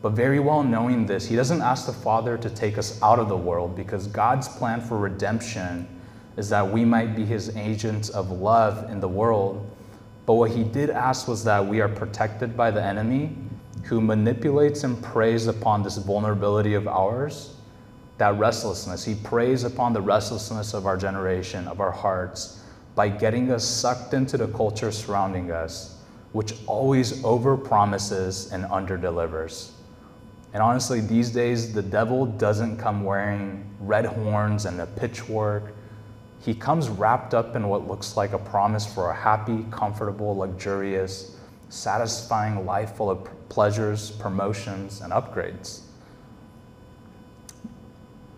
But 0.00 0.10
very 0.10 0.40
well 0.40 0.62
knowing 0.62 1.06
this, 1.06 1.26
He 1.26 1.36
doesn't 1.36 1.60
ask 1.60 1.86
the 1.86 1.92
Father 1.92 2.38
to 2.38 2.50
take 2.50 2.78
us 2.78 3.00
out 3.02 3.18
of 3.18 3.28
the 3.28 3.36
world 3.36 3.76
because 3.76 4.06
God's 4.06 4.48
plan 4.48 4.80
for 4.80 4.98
redemption 4.98 5.86
is 6.36 6.48
that 6.48 6.68
we 6.68 6.84
might 6.84 7.14
be 7.14 7.24
His 7.24 7.54
agents 7.56 8.08
of 8.08 8.30
love 8.30 8.90
in 8.90 9.00
the 9.00 9.08
world. 9.08 9.68
But 10.24 10.34
what 10.34 10.50
He 10.50 10.64
did 10.64 10.90
ask 10.90 11.28
was 11.28 11.44
that 11.44 11.66
we 11.66 11.80
are 11.80 11.88
protected 11.88 12.56
by 12.56 12.70
the 12.70 12.82
enemy 12.82 13.36
who 13.82 14.00
manipulates 14.00 14.84
and 14.84 15.02
preys 15.02 15.46
upon 15.46 15.82
this 15.82 15.98
vulnerability 15.98 16.74
of 16.74 16.86
ours, 16.86 17.56
that 18.18 18.38
restlessness. 18.38 19.04
He 19.04 19.14
preys 19.14 19.64
upon 19.64 19.92
the 19.92 20.00
restlessness 20.00 20.74
of 20.74 20.86
our 20.86 20.96
generation, 20.96 21.66
of 21.66 21.80
our 21.80 21.90
hearts, 21.90 22.62
by 22.94 23.08
getting 23.08 23.50
us 23.50 23.64
sucked 23.64 24.14
into 24.14 24.36
the 24.36 24.48
culture 24.48 24.92
surrounding 24.92 25.50
us, 25.50 25.98
which 26.32 26.54
always 26.66 27.22
overpromises 27.22 28.52
and 28.52 28.64
underdelivers. 28.64 29.70
And 30.52 30.62
honestly, 30.62 31.00
these 31.00 31.30
days, 31.30 31.72
the 31.72 31.82
devil 31.82 32.26
doesn't 32.26 32.76
come 32.76 33.04
wearing 33.04 33.64
red 33.80 34.04
horns 34.04 34.66
and 34.66 34.80
a 34.80 34.86
pitchfork. 34.86 35.74
He 36.40 36.54
comes 36.54 36.88
wrapped 36.88 37.32
up 37.32 37.56
in 37.56 37.68
what 37.68 37.88
looks 37.88 38.16
like 38.16 38.32
a 38.32 38.38
promise 38.38 38.84
for 38.84 39.10
a 39.10 39.14
happy, 39.14 39.64
comfortable, 39.70 40.36
luxurious, 40.36 41.36
satisfying 41.72 42.66
life 42.66 42.96
full 42.96 43.10
of 43.10 43.26
pleasures, 43.48 44.10
promotions, 44.10 45.00
and 45.00 45.10
upgrades. 45.10 45.80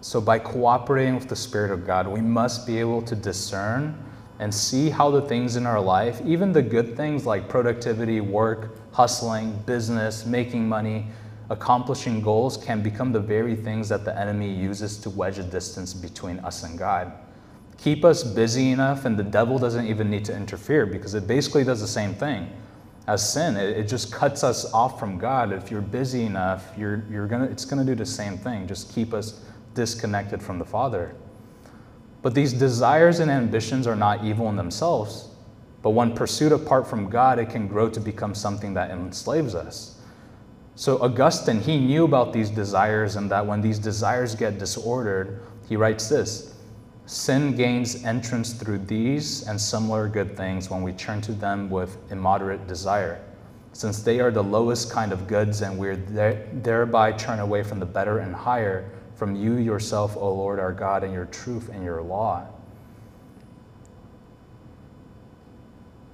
So, 0.00 0.21
by 0.21 0.38
cooperating 0.38 1.17
with 1.17 1.29
the 1.29 1.37
Spirit 1.37 1.73
of 1.73 1.85
God, 1.85 2.07
we 2.07 2.21
must 2.21 2.67
be 2.67 2.79
able 2.79 3.03
to 3.03 3.17
discern 3.17 3.99
and 4.38 4.55
see 4.55 4.88
how 4.88 5.11
the 5.11 5.23
things 5.23 5.57
in 5.57 5.67
our 5.67 5.81
life, 5.81 6.21
even 6.25 6.53
the 6.53 6.62
good 6.62 6.97
things 6.97 7.26
like 7.26 7.49
productivity, 7.49 8.21
work, 8.21 8.76
hustling, 8.93 9.57
business, 9.67 10.26
making 10.26 10.69
money, 10.69 11.07
accomplishing 11.50 12.21
goals, 12.21 12.57
can 12.57 12.83
become 12.83 13.12
the 13.12 13.21
very 13.21 13.57
things 13.57 13.88
that 13.88 14.05
the 14.05 14.17
enemy 14.17 14.53
uses 14.53 14.99
to 14.99 15.11
wedge 15.11 15.38
a 15.38 15.43
distance 15.43 15.93
between 15.93 16.38
us 16.41 16.62
and 16.62 16.79
God. 16.79 17.12
Keep 17.79 18.05
us 18.05 18.23
busy 18.23 18.71
enough, 18.71 19.05
and 19.05 19.19
the 19.19 19.25
devil 19.25 19.59
doesn't 19.59 19.87
even 19.87 20.09
need 20.09 20.25
to 20.26 20.37
interfere 20.37 20.87
because 20.87 21.14
it 21.14 21.26
basically 21.26 21.64
does 21.64 21.81
the 21.81 21.88
same 21.88 22.14
thing 22.14 22.49
as 23.07 23.33
sin. 23.33 23.57
It, 23.57 23.77
it, 23.77 23.89
just 23.89 24.13
cuts 24.13 24.43
us 24.43 24.73
off 24.73 24.99
from 24.99 25.19
God. 25.19 25.53
If 25.53 25.71
you're 25.71 25.81
busy 25.81 26.25
enough, 26.25 26.73
you're, 26.77 27.05
you're 27.11 27.27
gonna, 27.27 27.45
it's 27.45 27.65
going 27.65 27.85
to 27.85 27.91
do 27.91 27.95
the 27.95 28.07
same 28.07 28.39
thing, 28.39 28.67
just 28.67 28.95
keep 28.95 29.13
us 29.13 29.41
disconnected 29.75 30.43
from 30.43 30.59
the 30.59 30.65
Father. 30.65 31.15
But 32.23 32.35
these 32.35 32.53
desires 32.53 33.21
and 33.21 33.31
ambitions 33.31 33.87
are 33.87 33.97
not 33.97 34.25
evil 34.25 34.49
in 34.49 34.57
themselves. 34.57 35.29
But 35.83 35.91
when 35.91 36.15
pursued 36.15 36.53
apart 36.53 36.87
from 36.87 37.11
God, 37.11 37.39
it 37.39 37.51
can 37.51 37.69
grow 37.69 37.91
to 37.91 38.01
become 38.01 38.35
something 38.35 38.73
that 38.75 38.91
enslaves 38.91 39.55
us. 39.55 40.01
So 40.77 40.99
Augustine, 41.03 41.61
he 41.61 41.79
knew 41.79 42.05
about 42.05 42.33
these 42.33 42.49
desires 42.49 43.17
and 43.17 43.31
that 43.31 43.47
when 43.47 43.61
these 43.61 43.79
desires 43.79 44.35
get 44.35 44.59
disordered, 44.59 45.43
he 45.69 45.77
writes 45.77 46.09
this 46.09 46.54
Sin 47.07 47.55
gains 47.55 48.03
entrance 48.05 48.55
through 48.55 48.79
these 48.79 49.47
and 49.47 49.61
similar 49.61 50.09
good 50.09 50.37
things 50.37 50.71
when 50.71 50.83
we 50.83 50.93
turn 50.93 51.21
to 51.21 51.33
them 51.33 51.69
with 51.69 51.99
immoderate 52.11 52.67
desire, 52.67 53.21
since 53.75 54.03
they 54.03 54.21
are 54.21 54.31
the 54.31 54.43
lowest 54.43 54.91
kind 54.91 55.13
of 55.13 55.27
goods, 55.27 55.61
and 55.61 55.79
we 55.79 55.97
thereby 56.63 57.13
turn 57.13 57.41
away 57.41 57.63
from 57.63 57.79
the 57.79 57.87
better 57.87 58.21
and 58.21 58.35
higher, 58.35 58.91
from 59.17 59.37
you 59.37 59.57
yourself, 59.57 60.17
O 60.17 60.33
Lord 60.33 60.59
our 60.59 60.73
God, 60.73 61.05
and 61.05 61.13
your 61.13 61.27
truth 61.27 61.69
and 61.69 61.85
your 61.85 62.01
law. 62.01 62.47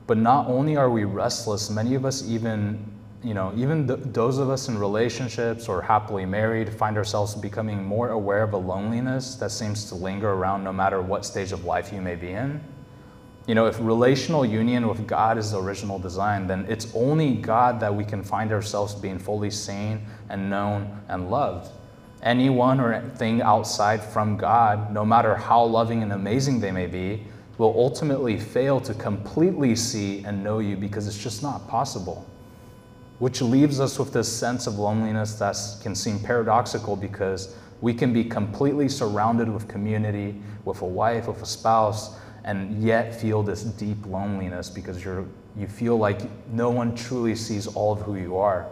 But 0.08 0.18
not 0.18 0.48
only 0.48 0.76
are 0.76 0.90
we 0.90 1.04
restless, 1.04 1.70
many 1.70 1.94
of 1.94 2.04
us 2.04 2.26
even 2.28 2.89
you 3.22 3.34
know, 3.34 3.52
even 3.54 3.86
th- 3.86 4.00
those 4.02 4.38
of 4.38 4.48
us 4.48 4.68
in 4.68 4.78
relationships 4.78 5.68
or 5.68 5.82
happily 5.82 6.24
married 6.24 6.72
find 6.72 6.96
ourselves 6.96 7.34
becoming 7.34 7.84
more 7.84 8.10
aware 8.10 8.42
of 8.42 8.54
a 8.54 8.56
loneliness 8.56 9.34
that 9.34 9.50
seems 9.50 9.84
to 9.86 9.94
linger 9.94 10.30
around 10.30 10.64
no 10.64 10.72
matter 10.72 11.02
what 11.02 11.26
stage 11.26 11.52
of 11.52 11.64
life 11.64 11.92
you 11.92 12.00
may 12.00 12.16
be 12.16 12.30
in. 12.30 12.62
You 13.46 13.54
know, 13.54 13.66
if 13.66 13.78
relational 13.80 14.44
union 14.44 14.88
with 14.88 15.06
God 15.06 15.36
is 15.36 15.50
the 15.50 15.60
original 15.60 15.98
design, 15.98 16.46
then 16.46 16.64
it's 16.68 16.94
only 16.94 17.34
God 17.34 17.78
that 17.80 17.94
we 17.94 18.04
can 18.04 18.22
find 18.22 18.52
ourselves 18.52 18.94
being 18.94 19.18
fully 19.18 19.50
seen 19.50 20.06
and 20.30 20.48
known 20.48 21.02
and 21.08 21.30
loved. 21.30 21.70
Anyone 22.22 22.80
or 22.80 23.02
thing 23.16 23.42
outside 23.42 24.02
from 24.02 24.36
God, 24.36 24.92
no 24.92 25.04
matter 25.04 25.34
how 25.34 25.64
loving 25.64 26.02
and 26.02 26.12
amazing 26.12 26.60
they 26.60 26.70
may 26.70 26.86
be, 26.86 27.26
will 27.58 27.74
ultimately 27.76 28.38
fail 28.38 28.80
to 28.80 28.94
completely 28.94 29.76
see 29.76 30.24
and 30.24 30.42
know 30.42 30.60
you 30.60 30.76
because 30.76 31.06
it's 31.06 31.22
just 31.22 31.42
not 31.42 31.68
possible 31.68 32.29
which 33.20 33.42
leaves 33.42 33.80
us 33.80 33.98
with 33.98 34.12
this 34.12 34.30
sense 34.30 34.66
of 34.66 34.78
loneliness 34.78 35.34
that 35.34 35.56
can 35.82 35.94
seem 35.94 36.18
paradoxical 36.18 36.96
because 36.96 37.54
we 37.82 37.94
can 37.94 38.12
be 38.12 38.24
completely 38.24 38.88
surrounded 38.88 39.48
with 39.48 39.68
community, 39.68 40.40
with 40.64 40.80
a 40.80 40.86
wife, 40.86 41.28
with 41.28 41.40
a 41.42 41.46
spouse, 41.46 42.18
and 42.44 42.82
yet 42.82 43.14
feel 43.14 43.42
this 43.42 43.62
deep 43.62 44.06
loneliness 44.06 44.70
because 44.70 45.04
you're, 45.04 45.26
you 45.54 45.66
feel 45.66 45.98
like 45.98 46.22
no 46.50 46.70
one 46.70 46.94
truly 46.94 47.36
sees 47.36 47.66
all 47.66 47.92
of 47.92 48.00
who 48.00 48.16
you 48.16 48.38
are. 48.38 48.66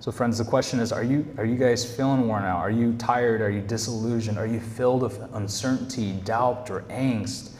So, 0.00 0.10
friends, 0.10 0.38
the 0.38 0.44
question 0.44 0.80
is 0.80 0.90
are 0.90 1.04
you, 1.04 1.24
are 1.38 1.44
you 1.44 1.56
guys 1.56 1.84
feeling 1.84 2.26
worn 2.26 2.42
out? 2.42 2.58
Are 2.58 2.72
you 2.72 2.94
tired? 2.94 3.40
Are 3.40 3.50
you 3.50 3.60
disillusioned? 3.60 4.36
Are 4.36 4.48
you 4.48 4.58
filled 4.58 5.02
with 5.02 5.20
uncertainty, 5.34 6.14
doubt, 6.24 6.70
or 6.70 6.82
angst? 6.82 7.52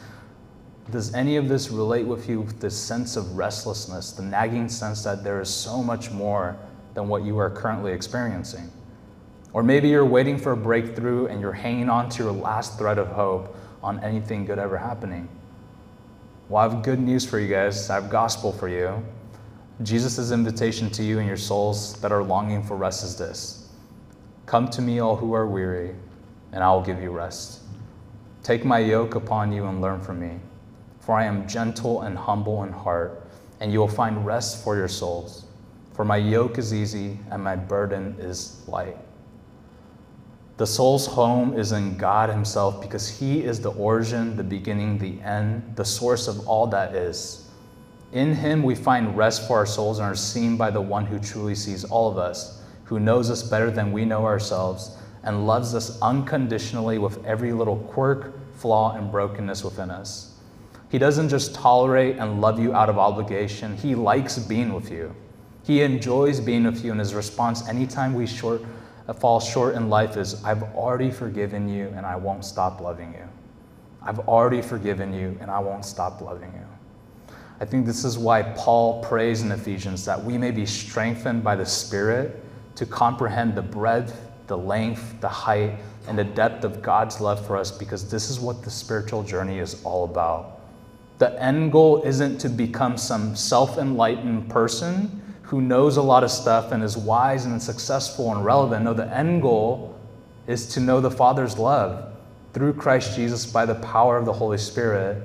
Does 0.91 1.13
any 1.13 1.37
of 1.37 1.47
this 1.47 1.69
relate 1.69 2.05
with 2.05 2.27
you 2.27 2.45
this 2.59 2.77
sense 2.77 3.15
of 3.15 3.37
restlessness, 3.37 4.11
the 4.11 4.23
nagging 4.23 4.67
sense 4.69 5.03
that 5.03 5.23
there 5.23 5.39
is 5.39 5.49
so 5.49 5.81
much 5.81 6.11
more 6.11 6.57
than 6.93 7.07
what 7.07 7.23
you 7.23 7.37
are 7.37 7.49
currently 7.49 7.93
experiencing? 7.93 8.69
Or 9.53 9.63
maybe 9.63 9.87
you're 9.87 10.05
waiting 10.05 10.37
for 10.37 10.51
a 10.51 10.57
breakthrough 10.57 11.27
and 11.27 11.39
you're 11.39 11.53
hanging 11.53 11.89
on 11.89 12.09
to 12.09 12.23
your 12.23 12.31
last 12.31 12.77
thread 12.77 12.97
of 12.97 13.07
hope 13.07 13.55
on 13.81 14.03
anything 14.03 14.45
good 14.45 14.59
ever 14.59 14.77
happening. 14.77 15.29
Well, 16.49 16.67
I 16.67 16.71
have 16.71 16.83
good 16.83 16.99
news 16.99 17.25
for 17.25 17.39
you 17.39 17.47
guys. 17.47 17.89
I 17.89 17.95
have 17.95 18.09
gospel 18.09 18.51
for 18.51 18.67
you. 18.67 19.03
Jesus' 19.81 20.31
invitation 20.31 20.89
to 20.91 21.03
you 21.03 21.19
and 21.19 21.27
your 21.27 21.37
souls 21.37 21.99
that 22.01 22.11
are 22.11 22.23
longing 22.23 22.63
for 22.63 22.75
rest 22.75 23.03
is 23.03 23.15
this 23.15 23.69
Come 24.45 24.67
to 24.69 24.81
me, 24.81 24.99
all 24.99 25.15
who 25.15 25.33
are 25.33 25.47
weary, 25.47 25.95
and 26.51 26.63
I 26.63 26.71
will 26.71 26.81
give 26.81 27.01
you 27.01 27.11
rest. 27.11 27.61
Take 28.43 28.65
my 28.65 28.79
yoke 28.79 29.15
upon 29.15 29.51
you 29.51 29.65
and 29.65 29.81
learn 29.81 30.01
from 30.01 30.19
me, 30.19 30.39
for 31.05 31.15
I 31.15 31.25
am 31.25 31.47
gentle 31.47 32.01
and 32.01 32.17
humble 32.17 32.63
in 32.63 32.71
heart, 32.71 33.27
and 33.59 33.71
you 33.71 33.79
will 33.79 33.87
find 33.87 34.25
rest 34.25 34.63
for 34.63 34.75
your 34.75 34.87
souls. 34.87 35.45
For 35.93 36.05
my 36.05 36.17
yoke 36.17 36.57
is 36.57 36.73
easy 36.73 37.19
and 37.29 37.43
my 37.43 37.55
burden 37.55 38.15
is 38.19 38.63
light. 38.67 38.97
The 40.57 40.65
soul's 40.65 41.05
home 41.05 41.57
is 41.57 41.71
in 41.71 41.97
God 41.97 42.29
Himself 42.29 42.81
because 42.81 43.09
He 43.09 43.43
is 43.43 43.59
the 43.59 43.71
origin, 43.71 44.37
the 44.37 44.43
beginning, 44.43 44.97
the 44.97 45.19
end, 45.21 45.75
the 45.75 45.85
source 45.85 46.27
of 46.27 46.47
all 46.47 46.67
that 46.67 46.95
is. 46.95 47.49
In 48.11 48.33
Him 48.33 48.63
we 48.63 48.75
find 48.75 49.17
rest 49.17 49.47
for 49.47 49.57
our 49.57 49.65
souls 49.65 49.99
and 49.99 50.07
are 50.07 50.15
seen 50.15 50.55
by 50.55 50.71
the 50.71 50.81
one 50.81 51.05
who 51.05 51.19
truly 51.19 51.55
sees 51.55 51.83
all 51.83 52.09
of 52.09 52.17
us, 52.17 52.61
who 52.85 52.99
knows 52.99 53.29
us 53.29 53.43
better 53.43 53.69
than 53.69 53.91
we 53.91 54.05
know 54.05 54.25
ourselves, 54.25 54.95
and 55.23 55.47
loves 55.47 55.73
us 55.73 55.99
unconditionally 56.01 56.97
with 56.97 57.23
every 57.25 57.51
little 57.51 57.77
quirk, 57.77 58.33
flaw, 58.55 58.95
and 58.95 59.11
brokenness 59.11 59.63
within 59.63 59.89
us. 59.89 60.32
He 60.93 60.99
doesn't 60.99 61.29
just 61.29 61.55
tolerate 61.55 62.17
and 62.17 62.39
love 62.39 62.59
you 62.59 62.75
out 62.75 62.87
of 62.87 62.99
obligation, 62.99 63.75
He 63.75 63.95
likes 63.95 64.37
being 64.37 64.71
with 64.73 64.91
you. 64.91 65.15
He 65.63 65.81
enjoys 65.81 66.39
being 66.39 66.65
with 66.65 66.85
you, 66.85 66.91
and 66.91 66.99
His 66.99 67.15
response 67.15 67.67
anytime 67.67 68.13
we 68.13 68.27
short 68.27 68.61
fall 69.19 69.39
short 69.39 69.73
in 69.73 69.89
life 69.89 70.17
is 70.17 70.43
I've 70.43 70.61
already 70.75 71.09
forgiven 71.09 71.67
you 71.67 71.91
and 71.97 72.05
I 72.05 72.15
won't 72.15 72.45
stop 72.45 72.79
loving 72.79 73.11
you. 73.11 73.27
I've 74.03 74.19
already 74.19 74.61
forgiven 74.61 75.11
you 75.11 75.35
and 75.41 75.49
I 75.49 75.57
won't 75.57 75.83
stop 75.83 76.21
loving 76.21 76.53
you. 76.53 77.35
I 77.59 77.65
think 77.65 77.87
this 77.87 78.05
is 78.05 78.19
why 78.19 78.43
Paul 78.43 79.03
prays 79.03 79.41
in 79.41 79.51
Ephesians 79.51 80.05
that 80.05 80.23
we 80.23 80.37
may 80.37 80.51
be 80.51 80.67
strengthened 80.67 81.43
by 81.43 81.55
the 81.55 81.65
Spirit 81.65 82.45
to 82.75 82.85
comprehend 82.85 83.55
the 83.55 83.63
breadth, 83.63 84.29
the 84.45 84.57
length, 84.59 85.19
the 85.21 85.29
height, 85.29 85.79
and 86.07 86.19
the 86.19 86.23
depth 86.23 86.63
of 86.63 86.83
God's 86.83 87.19
love 87.19 87.43
for 87.47 87.57
us 87.57 87.71
because 87.71 88.11
this 88.11 88.29
is 88.29 88.39
what 88.39 88.61
the 88.61 88.69
spiritual 88.69 89.23
journey 89.23 89.57
is 89.57 89.83
all 89.83 90.03
about. 90.03 90.52
The 91.17 91.41
end 91.41 91.71
goal 91.71 92.03
isn't 92.03 92.39
to 92.39 92.49
become 92.49 92.97
some 92.97 93.35
self 93.35 93.77
enlightened 93.77 94.49
person 94.49 95.21
who 95.43 95.61
knows 95.61 95.97
a 95.97 96.01
lot 96.01 96.23
of 96.23 96.31
stuff 96.31 96.71
and 96.71 96.83
is 96.83 96.97
wise 96.97 97.45
and 97.45 97.61
successful 97.61 98.33
and 98.33 98.43
relevant. 98.43 98.85
No, 98.85 98.93
the 98.93 99.07
end 99.15 99.41
goal 99.41 99.95
is 100.47 100.67
to 100.73 100.79
know 100.79 100.99
the 100.99 101.11
Father's 101.11 101.57
love 101.57 102.11
through 102.53 102.73
Christ 102.73 103.15
Jesus 103.15 103.45
by 103.45 103.65
the 103.65 103.75
power 103.75 104.17
of 104.17 104.25
the 104.25 104.33
Holy 104.33 104.57
Spirit, 104.57 105.21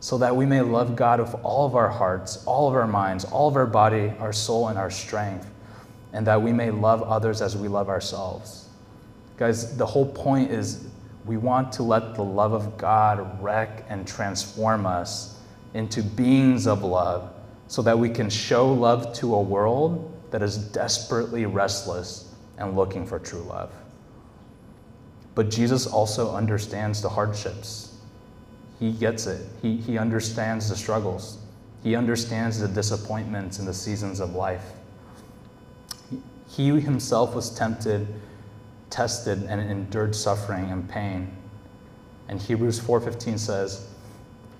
so 0.00 0.18
that 0.18 0.34
we 0.34 0.46
may 0.46 0.60
love 0.60 0.96
God 0.96 1.20
with 1.20 1.34
all 1.42 1.66
of 1.66 1.76
our 1.76 1.88
hearts, 1.88 2.44
all 2.44 2.68
of 2.68 2.74
our 2.74 2.86
minds, 2.86 3.24
all 3.24 3.48
of 3.48 3.56
our 3.56 3.66
body, 3.66 4.12
our 4.18 4.32
soul, 4.32 4.68
and 4.68 4.78
our 4.78 4.90
strength, 4.90 5.48
and 6.12 6.26
that 6.26 6.40
we 6.40 6.52
may 6.52 6.70
love 6.70 7.02
others 7.02 7.40
as 7.40 7.56
we 7.56 7.68
love 7.68 7.88
ourselves. 7.88 8.68
Guys, 9.36 9.76
the 9.76 9.86
whole 9.86 10.06
point 10.06 10.50
is 10.50 10.86
we 11.24 11.36
want 11.36 11.72
to 11.72 11.82
let 11.82 12.14
the 12.14 12.22
love 12.22 12.52
of 12.52 12.76
God 12.76 13.42
wreck 13.42 13.84
and 13.88 14.06
transform 14.06 14.86
us 14.86 15.38
into 15.74 16.02
beings 16.02 16.66
of 16.66 16.82
love 16.82 17.32
so 17.68 17.80
that 17.82 17.98
we 17.98 18.08
can 18.08 18.28
show 18.28 18.72
love 18.72 19.12
to 19.14 19.34
a 19.34 19.40
world 19.40 20.12
that 20.30 20.42
is 20.42 20.58
desperately 20.58 21.46
restless 21.46 22.34
and 22.58 22.76
looking 22.76 23.06
for 23.06 23.18
true 23.18 23.42
love. 23.42 23.72
But 25.34 25.50
Jesus 25.50 25.86
also 25.86 26.34
understands 26.34 27.00
the 27.00 27.08
hardships. 27.08 27.94
He 28.78 28.92
gets 28.92 29.26
it. 29.26 29.46
He, 29.62 29.76
he 29.76 29.96
understands 29.96 30.68
the 30.68 30.76
struggles. 30.76 31.38
He 31.82 31.96
understands 31.96 32.58
the 32.58 32.68
disappointments 32.68 33.58
and 33.58 33.66
the 33.66 33.74
seasons 33.74 34.20
of 34.20 34.34
life. 34.34 34.72
He 36.48 36.68
himself 36.80 37.34
was 37.34 37.50
tempted, 37.50 38.06
tested, 38.92 39.42
and 39.48 39.60
endured 39.60 40.14
suffering 40.14 40.70
and 40.70 40.88
pain. 40.88 41.34
And 42.28 42.40
Hebrews 42.40 42.78
4:15 42.78 43.38
says, 43.38 43.88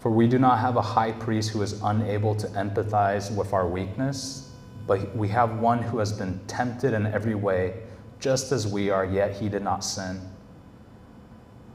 for 0.02 0.10
we 0.10 0.26
do 0.26 0.36
not 0.36 0.58
have 0.58 0.74
a 0.74 0.82
high 0.82 1.12
priest 1.12 1.50
who 1.50 1.62
is 1.62 1.80
unable 1.80 2.34
to 2.34 2.48
empathize 2.48 3.32
with 3.32 3.52
our 3.52 3.68
weakness, 3.68 4.50
but 4.84 5.14
we 5.16 5.28
have 5.28 5.60
one 5.60 5.80
who 5.80 5.98
has 5.98 6.12
been 6.12 6.40
tempted 6.48 6.92
in 6.92 7.06
every 7.06 7.36
way, 7.36 7.74
just 8.18 8.50
as 8.50 8.66
we 8.66 8.90
are, 8.90 9.04
yet 9.04 9.36
he 9.36 9.48
did 9.48 9.62
not 9.62 9.84
sin. 9.84 10.20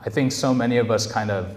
I 0.05 0.09
think 0.09 0.33
so 0.33 0.53
many 0.53 0.75
of 0.75 0.91
us 0.91 1.09
kind 1.09 1.31
of 1.31 1.55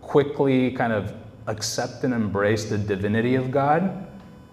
quickly 0.00 0.70
kind 0.70 0.94
of 0.94 1.12
accept 1.48 2.02
and 2.02 2.14
embrace 2.14 2.64
the 2.64 2.78
divinity 2.78 3.34
of 3.34 3.50
God, 3.50 4.06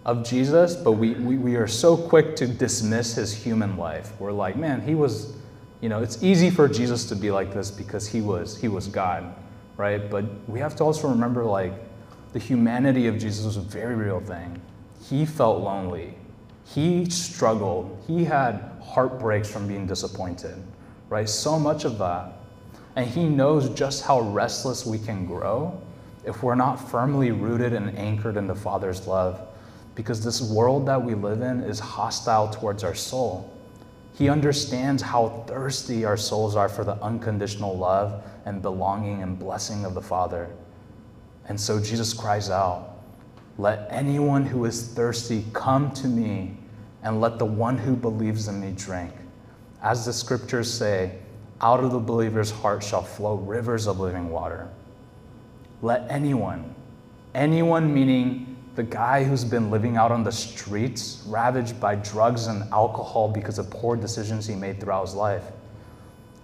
of 0.06 0.28
Jesus, 0.28 0.76
but 0.76 0.92
we, 0.94 1.12
we, 1.12 1.38
we 1.38 1.56
are 1.56 1.68
so 1.68 1.96
quick 1.96 2.36
to 2.36 2.46
dismiss 2.46 3.16
his 3.16 3.34
human 3.34 3.78
life. 3.78 4.12
We're 4.20 4.34
like, 4.34 4.58
man, 4.58 4.82
he 4.82 4.96
was, 4.96 5.38
you 5.84 5.90
know, 5.90 6.02
it's 6.02 6.24
easy 6.24 6.50
for 6.50 6.68
Jesus 6.68 7.06
to 7.10 7.16
be 7.16 7.30
like 7.30 7.54
this 7.54 7.70
because 7.70 8.08
he 8.08 8.22
was, 8.22 8.58
he 8.58 8.70
was 8.70 8.88
God 8.88 9.36
right? 9.78 10.10
But 10.10 10.26
we 10.48 10.60
have 10.60 10.76
to 10.78 10.84
also 10.84 11.08
remember 11.10 11.44
like 11.44 11.74
the 12.34 12.40
humanity 12.40 13.08
of 13.08 13.18
Jesus 13.18 13.46
was 13.46 13.58
a 13.58 13.62
very 13.62 13.96
real 13.96 14.20
thing. 14.20 14.62
He 15.08 15.26
felt 15.26 15.62
lonely. 15.62 16.16
He 16.66 17.10
struggled. 17.10 18.04
He 18.08 18.24
had 18.24 18.72
heartbreaks 18.82 19.52
from 19.52 19.68
being 19.68 19.86
disappointed, 19.86 20.56
right? 21.10 21.28
So 21.28 21.60
much 21.60 21.86
of 21.86 21.98
that. 22.00 22.34
And 22.96 23.08
he 23.08 23.28
knows 23.28 23.70
just 23.70 24.04
how 24.04 24.22
restless 24.22 24.86
we 24.86 25.00
can 25.00 25.26
grow 25.26 25.80
if 26.26 26.42
we're 26.42 26.56
not 26.56 26.76
firmly 26.76 27.32
rooted 27.32 27.74
and 27.74 27.98
anchored 27.98 28.38
in 28.38 28.48
the 28.48 28.56
Father's 28.56 29.08
love. 29.08 29.42
Because 29.96 30.24
this 30.24 30.42
world 30.42 30.88
that 30.88 31.04
we 31.04 31.14
live 31.14 31.42
in 31.42 31.62
is 31.62 31.80
hostile 31.80 32.50
towards 32.50 32.84
our 32.84 32.96
soul. 32.96 33.53
He 34.14 34.30
understands 34.30 35.02
how 35.02 35.44
thirsty 35.48 36.06
our 36.06 36.18
souls 36.18 36.56
are 36.56 36.70
for 36.70 36.84
the 36.84 36.96
unconditional 37.02 37.76
love 37.78 38.24
and 38.46 38.62
belonging 38.62 39.24
and 39.24 39.38
blessing 39.38 39.86
of 39.86 39.96
the 39.96 40.02
Father. 40.02 40.50
And 41.48 41.60
so 41.60 41.80
Jesus 41.80 42.14
cries 42.14 42.50
out, 42.50 42.98
Let 43.58 43.88
anyone 43.90 44.46
who 44.46 44.66
is 44.66 44.88
thirsty 44.90 45.46
come 45.54 45.92
to 45.94 46.08
me, 46.08 46.58
and 47.02 47.20
let 47.20 47.40
the 47.40 47.46
one 47.46 47.78
who 47.78 47.96
believes 47.96 48.48
in 48.48 48.62
me 48.62 48.72
drink. 48.76 49.12
As 49.82 50.06
the 50.06 50.14
scriptures 50.14 50.72
say, 50.72 51.18
out 51.60 51.84
of 51.84 51.92
the 51.92 52.00
believer's 52.00 52.52
heart 52.52 52.84
shall 52.84 53.02
flow 53.02 53.36
rivers 53.36 53.88
of 53.88 54.00
living 54.00 54.30
water. 54.30 54.70
Let 55.82 56.10
anyone, 56.10 56.76
anyone 57.34 57.94
meaning 57.94 58.53
the 58.76 58.84
guy 58.84 59.24
who's 59.24 59.46
been 59.46 59.70
living 59.70 59.98
out 59.98 60.12
on 60.12 60.24
the 60.24 60.32
streets, 60.32 61.24
ravaged 61.28 61.80
by 61.80 61.96
drugs 61.96 62.48
and 62.48 62.64
alcohol 62.74 63.30
because 63.30 63.60
of 63.60 63.70
poor 63.70 63.96
decisions 63.96 64.48
he 64.48 64.56
made 64.56 64.80
throughout 64.80 65.06
his 65.06 65.14
life. 65.14 65.44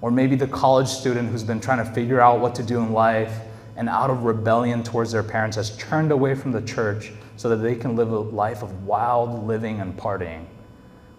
Or 0.01 0.11
maybe 0.11 0.35
the 0.35 0.47
college 0.47 0.87
student 0.87 1.29
who's 1.29 1.43
been 1.43 1.59
trying 1.59 1.83
to 1.83 1.91
figure 1.91 2.21
out 2.21 2.39
what 2.39 2.53
to 2.55 2.63
do 2.63 2.79
in 2.79 2.93
life 2.93 3.33
and 3.77 3.89
out 3.89 4.11
of 4.11 4.23
rebellion 4.23 4.83
towards 4.83 5.11
their 5.11 5.23
parents 5.23 5.55
has 5.55 5.75
turned 5.77 6.11
away 6.11 6.35
from 6.35 6.51
the 6.51 6.61
church 6.61 7.11
so 7.35 7.49
that 7.49 7.57
they 7.57 7.75
can 7.75 7.95
live 7.95 8.11
a 8.11 8.19
life 8.19 8.61
of 8.61 8.85
wild 8.85 9.47
living 9.47 9.81
and 9.81 9.97
partying. 9.97 10.45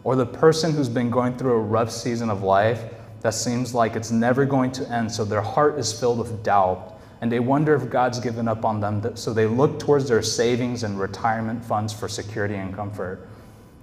Or 0.04 0.14
the 0.14 0.26
person 0.26 0.72
who's 0.72 0.88
been 0.88 1.10
going 1.10 1.36
through 1.36 1.54
a 1.54 1.60
rough 1.60 1.90
season 1.90 2.30
of 2.30 2.42
life 2.42 2.84
that 3.22 3.34
seems 3.34 3.74
like 3.74 3.96
it's 3.96 4.10
never 4.10 4.46
going 4.46 4.70
to 4.72 4.88
end, 4.90 5.10
so 5.10 5.24
their 5.24 5.42
heart 5.42 5.78
is 5.78 5.92
filled 5.92 6.18
with 6.18 6.42
doubt 6.42 6.89
and 7.20 7.30
they 7.30 7.40
wonder 7.40 7.74
if 7.74 7.90
God's 7.90 8.18
given 8.18 8.48
up 8.48 8.64
on 8.64 8.80
them, 8.80 9.14
so 9.16 9.32
they 9.32 9.46
look 9.46 9.78
towards 9.78 10.08
their 10.08 10.22
savings 10.22 10.82
and 10.84 10.98
retirement 10.98 11.64
funds 11.64 11.92
for 11.92 12.08
security 12.08 12.54
and 12.54 12.74
comfort. 12.74 13.28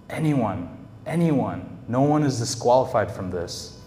Anyone, 0.09 0.87
anyone, 1.05 1.77
no 1.87 2.01
one 2.01 2.23
is 2.23 2.39
disqualified 2.39 3.11
from 3.11 3.29
this. 3.29 3.79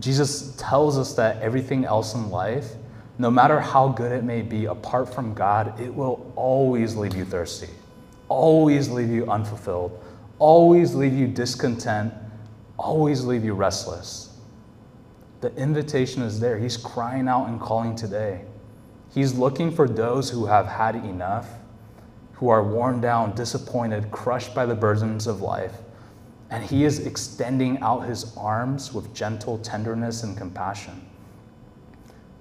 Jesus 0.00 0.56
tells 0.56 0.96
us 0.96 1.14
that 1.14 1.40
everything 1.42 1.84
else 1.84 2.14
in 2.14 2.30
life, 2.30 2.72
no 3.18 3.30
matter 3.30 3.60
how 3.60 3.88
good 3.88 4.10
it 4.10 4.24
may 4.24 4.40
be, 4.40 4.64
apart 4.64 5.12
from 5.12 5.34
God, 5.34 5.78
it 5.78 5.94
will 5.94 6.32
always 6.34 6.96
leave 6.96 7.14
you 7.14 7.26
thirsty, 7.26 7.68
always 8.28 8.88
leave 8.88 9.10
you 9.10 9.30
unfulfilled, 9.30 10.02
always 10.38 10.94
leave 10.94 11.12
you 11.12 11.26
discontent, 11.26 12.12
always 12.78 13.24
leave 13.24 13.44
you 13.44 13.52
restless. 13.52 14.30
The 15.42 15.54
invitation 15.56 16.22
is 16.22 16.40
there. 16.40 16.58
He's 16.58 16.76
crying 16.76 17.28
out 17.28 17.48
and 17.48 17.60
calling 17.60 17.94
today. 17.94 18.44
He's 19.14 19.34
looking 19.34 19.70
for 19.70 19.86
those 19.86 20.30
who 20.30 20.46
have 20.46 20.66
had 20.66 20.96
enough, 20.96 21.48
who 22.32 22.48
are 22.48 22.62
worn 22.62 23.00
down, 23.00 23.34
disappointed, 23.34 24.10
crushed 24.10 24.54
by 24.54 24.64
the 24.64 24.74
burdens 24.74 25.26
of 25.26 25.42
life. 25.42 25.74
And 26.48 26.64
He 26.64 26.84
is 26.84 27.06
extending 27.06 27.78
out 27.80 28.06
His 28.06 28.34
arms 28.36 28.94
with 28.94 29.14
gentle 29.14 29.58
tenderness 29.58 30.22
and 30.22 30.36
compassion. 30.36 31.06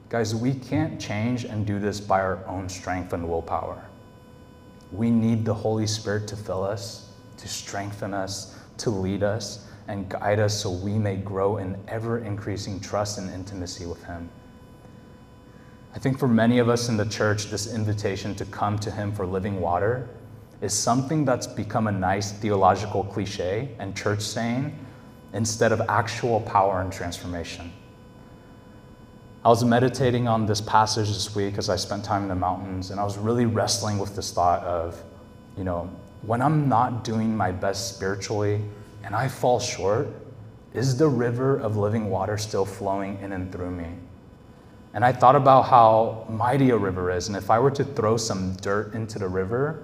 Guys, 0.08 0.34
we 0.34 0.54
can't 0.54 1.00
change 1.00 1.44
and 1.44 1.66
do 1.66 1.78
this 1.78 2.00
by 2.00 2.22
our 2.22 2.46
own 2.48 2.70
strength 2.70 3.12
and 3.12 3.28
willpower. 3.28 3.84
We 4.92 5.10
need 5.10 5.44
the 5.44 5.54
Holy 5.54 5.88
Spirit 5.88 6.28
to 6.30 6.38
fill 6.38 6.64
us, 6.64 7.10
to 7.38 7.48
strengthen 7.48 8.14
us, 8.14 8.58
to 8.78 8.90
lead 8.90 9.24
us, 9.24 9.68
and 9.88 10.08
guide 10.08 10.40
us 10.40 10.62
so 10.62 10.70
we 10.70 10.94
may 10.94 11.18
grow 11.18 11.58
in 11.58 11.78
ever 11.90 12.20
increasing 12.20 12.80
trust 12.80 13.18
and 13.18 13.30
intimacy 13.30 13.86
with 13.86 14.04
Him. 14.06 14.30
I 15.94 16.00
think 16.00 16.18
for 16.18 16.28
many 16.28 16.60
of 16.60 16.70
us 16.70 16.88
in 16.88 16.98
the 16.98 17.06
church, 17.06 17.46
this 17.48 17.74
invitation 17.74 18.34
to 18.36 18.46
come 18.46 18.80
to 18.80 18.92
Him 18.92 19.12
for 19.12 19.26
living 19.26 19.60
water 19.60 20.08
is 20.62 20.74
something 20.74 21.26
that's 21.26 21.48
become 21.48 21.88
a 21.88 21.92
nice 21.92 22.32
theological 22.32 23.04
cliche 23.04 23.76
and 23.80 23.96
church 23.96 24.22
saying 24.22 24.78
instead 25.34 25.72
of 25.72 25.82
actual 25.90 26.42
power 26.42 26.82
and 26.82 26.94
transformation. 26.94 27.72
I 29.44 29.50
was 29.50 29.64
meditating 29.64 30.28
on 30.28 30.46
this 30.46 30.62
passage 30.62 31.08
this 31.08 31.36
week 31.36 31.58
as 31.58 31.68
I 31.68 31.76
spent 31.76 32.06
time 32.06 32.22
in 32.24 32.30
the 32.30 32.36
mountains, 32.36 32.92
and 32.92 33.00
I 33.00 33.04
was 33.04 33.18
really 33.18 33.46
wrestling 33.46 33.98
with 33.98 34.16
this 34.16 34.32
thought 34.32 34.64
of, 34.64 35.02
you 35.58 35.64
know, 35.64 35.90
when 36.22 36.42
I'm 36.42 36.70
not 36.70 37.04
doing 37.04 37.36
my 37.36 37.52
best 37.52 37.96
spiritually 37.96 38.62
and 39.04 39.16
I 39.16 39.28
fall 39.28 39.60
short, 39.60 40.08
is 40.74 40.96
the 40.96 41.08
river 41.08 41.58
of 41.58 41.76
living 41.76 42.10
water 42.10 42.38
still 42.38 42.66
flowing 42.66 43.18
in 43.20 43.32
and 43.32 43.52
through 43.52 43.72
me? 43.72 43.88
And 44.94 45.06
I 45.06 45.14
thought 45.14 45.36
about 45.36 45.64
how 45.64 46.26
mighty 46.30 46.72
a 46.72 46.78
river 46.78 47.12
is, 47.12 47.28
and 47.28 47.38
if 47.38 47.50
I 47.50 47.60
were 47.60 47.72
to 47.72 47.84
throw 47.84 48.18
some 48.18 48.56
dirt 48.58 48.94
into 48.94 49.20
the 49.20 49.28
river, 49.28 49.84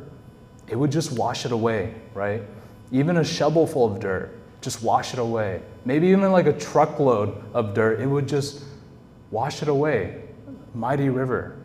it 0.68 0.76
would 0.76 0.92
just 0.92 1.14
wash 1.14 1.46
it 1.46 1.52
away, 1.52 1.96
right? 2.14 2.44
Even 2.92 3.18
a 3.18 3.24
shovelful 3.24 3.94
of 3.94 4.00
dirt, 4.02 4.38
just 4.62 4.84
wash 4.84 5.14
it 5.14 5.20
away. 5.20 5.62
Maybe 5.86 6.08
even 6.08 6.32
like 6.32 6.46
a 6.46 6.54
truckload 6.54 7.42
of 7.54 7.74
dirt, 7.74 8.02
it 8.02 8.08
would 8.08 8.28
just 8.28 8.64
wash 9.32 9.62
it 9.62 9.70
away. 9.70 10.24
Mighty 10.74 11.10
river. 11.10 11.56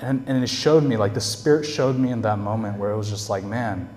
And, 0.00 0.24
and 0.26 0.42
it 0.42 0.48
showed 0.48 0.82
me, 0.82 0.96
like 0.96 1.14
the 1.14 1.20
Spirit 1.20 1.64
showed 1.64 1.96
me 1.96 2.10
in 2.10 2.20
that 2.22 2.38
moment 2.38 2.78
where 2.78 2.90
it 2.90 2.96
was 2.96 3.08
just 3.08 3.30
like, 3.30 3.44
man, 3.44 3.88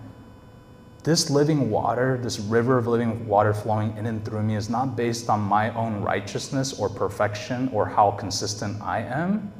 this 1.04 1.30
living 1.30 1.70
water, 1.70 2.20
this 2.22 2.40
river 2.40 2.78
of 2.78 2.88
living 2.88 3.26
water 3.26 3.54
flowing 3.54 3.96
in 3.98 4.06
and 4.06 4.24
through 4.26 4.44
me 4.44 4.56
is 4.56 4.70
not 4.70 4.96
based 4.98 5.30
on 5.30 5.40
my 5.40 5.74
own 5.74 6.02
righteousness 6.02 6.78
or 6.78 6.90
perfection 6.90 7.70
or 7.72 7.86
how 7.86 8.12
consistent 8.12 8.82
I 8.82 9.02
am. 9.02 9.52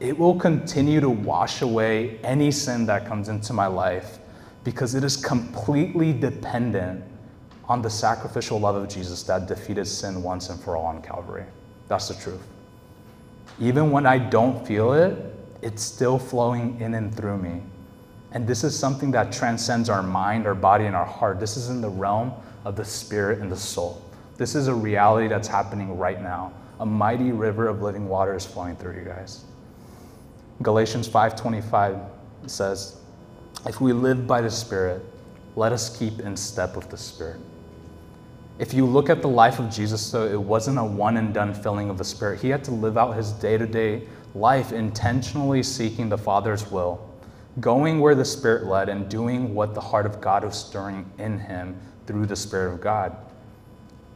It 0.00 0.18
will 0.18 0.38
continue 0.38 1.00
to 1.00 1.10
wash 1.10 1.62
away 1.62 2.18
any 2.24 2.50
sin 2.50 2.86
that 2.86 3.06
comes 3.06 3.28
into 3.28 3.52
my 3.52 3.66
life 3.66 4.18
because 4.64 4.94
it 4.94 5.04
is 5.04 5.16
completely 5.16 6.12
dependent 6.12 7.04
on 7.68 7.82
the 7.82 7.90
sacrificial 7.90 8.58
love 8.58 8.74
of 8.74 8.88
Jesus 8.88 9.22
that 9.24 9.46
defeated 9.46 9.86
sin 9.86 10.22
once 10.22 10.48
and 10.48 10.60
for 10.60 10.76
all 10.76 10.86
on 10.86 11.02
Calvary. 11.02 11.44
That's 11.88 12.08
the 12.08 12.14
truth. 12.14 12.42
Even 13.60 13.90
when 13.90 14.06
I 14.06 14.18
don't 14.18 14.66
feel 14.66 14.94
it, 14.94 15.16
it's 15.60 15.82
still 15.82 16.18
flowing 16.18 16.80
in 16.80 16.94
and 16.94 17.14
through 17.14 17.38
me. 17.38 17.62
And 18.32 18.46
this 18.46 18.64
is 18.64 18.78
something 18.78 19.10
that 19.12 19.30
transcends 19.30 19.88
our 19.88 20.02
mind, 20.02 20.46
our 20.46 20.54
body, 20.54 20.86
and 20.86 20.96
our 20.96 21.04
heart. 21.04 21.38
This 21.38 21.56
is 21.56 21.68
in 21.68 21.80
the 21.80 21.88
realm 21.88 22.32
of 22.64 22.76
the 22.76 22.84
spirit 22.84 23.40
and 23.40 23.52
the 23.52 23.56
soul. 23.56 24.02
This 24.36 24.54
is 24.54 24.68
a 24.68 24.74
reality 24.74 25.28
that's 25.28 25.48
happening 25.48 25.98
right 25.98 26.20
now. 26.20 26.52
A 26.80 26.86
mighty 26.86 27.30
river 27.30 27.68
of 27.68 27.82
living 27.82 28.08
water 28.08 28.34
is 28.34 28.46
flowing 28.46 28.76
through 28.76 28.96
you 28.96 29.04
guys. 29.04 29.44
Galatians 30.62 31.06
5:25 31.06 31.98
says, 32.46 32.96
"If 33.66 33.80
we 33.80 33.92
live 33.92 34.26
by 34.26 34.40
the 34.40 34.50
Spirit, 34.50 35.04
let 35.54 35.72
us 35.72 35.94
keep 35.94 36.20
in 36.20 36.36
step 36.36 36.74
with 36.74 36.88
the 36.88 36.96
Spirit." 36.96 37.40
If 38.58 38.72
you 38.72 38.86
look 38.86 39.10
at 39.10 39.22
the 39.22 39.28
life 39.28 39.58
of 39.58 39.70
Jesus, 39.70 40.10
though, 40.10 40.26
it 40.26 40.40
wasn't 40.40 40.78
a 40.78 40.84
one 40.84 41.16
and 41.16 41.34
done 41.34 41.52
filling 41.52 41.90
of 41.90 41.98
the 41.98 42.04
Spirit. 42.04 42.40
He 42.40 42.48
had 42.48 42.64
to 42.64 42.70
live 42.70 42.96
out 42.96 43.16
his 43.16 43.32
day 43.32 43.58
to 43.58 43.66
day 43.66 44.04
life 44.34 44.72
intentionally 44.72 45.62
seeking 45.62 46.08
the 46.08 46.18
Father's 46.18 46.70
will, 46.70 47.00
going 47.60 48.00
where 48.00 48.14
the 48.14 48.24
Spirit 48.24 48.64
led, 48.64 48.88
and 48.88 49.08
doing 49.08 49.54
what 49.54 49.74
the 49.74 49.80
heart 49.80 50.06
of 50.06 50.20
God 50.20 50.44
was 50.44 50.58
stirring 50.58 51.10
in 51.18 51.38
him 51.38 51.76
through 52.06 52.26
the 52.26 52.36
Spirit 52.36 52.72
of 52.72 52.80
God. 52.80 53.16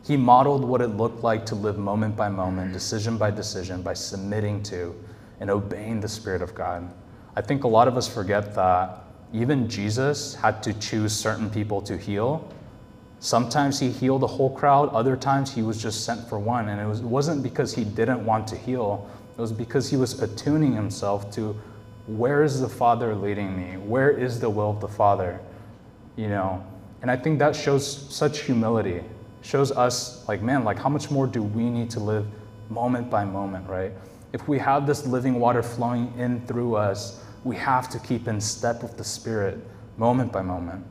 He 0.05 0.17
modeled 0.17 0.65
what 0.65 0.81
it 0.81 0.89
looked 0.89 1.23
like 1.23 1.45
to 1.47 1.55
live 1.55 1.79
moment 1.79 2.17
by 2.17 2.29
moment, 2.29 2.73
decision 2.73 3.19
by 3.19 3.31
decision, 3.31 3.83
by 3.83 3.95
submitting 3.95 4.63
to 4.65 4.95
and 5.41 5.51
obeying 5.51 6.01
the 6.01 6.09
Spirit 6.09 6.43
of 6.43 6.55
God. 6.55 6.89
I 7.35 7.41
think 7.43 7.65
a 7.65 7.69
lot 7.69 7.89
of 7.89 7.97
us 7.97 8.09
forget 8.09 8.55
that 8.55 9.05
even 9.33 9.69
Jesus 9.69 10.35
had 10.35 10.63
to 10.63 10.73
choose 10.75 11.13
certain 11.13 11.51
people 11.51 11.83
to 11.83 11.99
heal 11.99 12.51
Sometimes 13.19 13.81
he 13.81 13.91
healed 13.91 14.23
a 14.23 14.27
whole 14.27 14.51
crowd, 14.51 14.91
other 14.91 15.17
times 15.17 15.53
he 15.53 15.63
was 15.63 15.81
just 15.81 16.05
sent 16.05 16.29
for 16.29 16.39
one. 16.39 16.69
And 16.69 16.81
it, 16.81 16.87
was, 16.87 17.01
it 17.01 17.07
wasn't 17.07 17.43
because 17.43 17.75
he 17.75 17.85
didn't 17.85 18.25
want 18.25 18.47
to 18.49 18.57
heal, 18.57 19.09
it 19.37 19.41
was 19.41 19.53
because 19.53 19.91
he 19.91 19.97
was 19.97 20.21
attuning 20.23 20.75
himself 20.75 21.31
to 21.33 21.57
where 22.07 22.43
is 22.43 22.61
the 22.61 22.69
Father 22.69 23.15
leading 23.15 23.57
me? 23.57 23.77
Where 23.79 24.11
is 24.11 24.39
the 24.41 24.49
will 24.49 24.71
of 24.71 24.81
the 24.81 24.89
Father? 24.89 25.41
You 26.17 26.29
know, 26.29 26.65
and 27.03 27.11
I 27.11 27.17
think 27.17 27.39
that 27.41 27.55
shows 27.55 27.87
such 28.15 28.41
humility. 28.41 29.03
Shows 29.43 29.71
us, 29.71 30.27
like, 30.29 30.43
man, 30.43 30.65
like, 30.65 30.79
how 30.79 30.89
much 30.89 31.11
more 31.11 31.27
do 31.27 31.43
we 31.43 31.69
need 31.69 31.91
to 31.91 32.01
live 32.01 32.27
moment 32.69 33.11
by 33.11 33.25
moment, 33.25 33.69
right? 33.69 33.93
If 34.33 34.49
we 34.49 34.59
have 34.59 34.87
this 34.87 35.07
living 35.07 35.39
water 35.39 35.63
flowing 35.63 36.13
in 36.19 36.45
through 36.47 36.77
us, 36.77 37.23
we 37.45 37.57
have 37.57 37.89
to 37.91 37.99
keep 38.01 38.29
in 38.29 38.41
step 38.41 38.83
with 38.83 38.97
the 38.97 39.05
Spirit 39.05 39.59
moment 39.97 40.33
by 40.33 40.43
moment. 40.43 40.85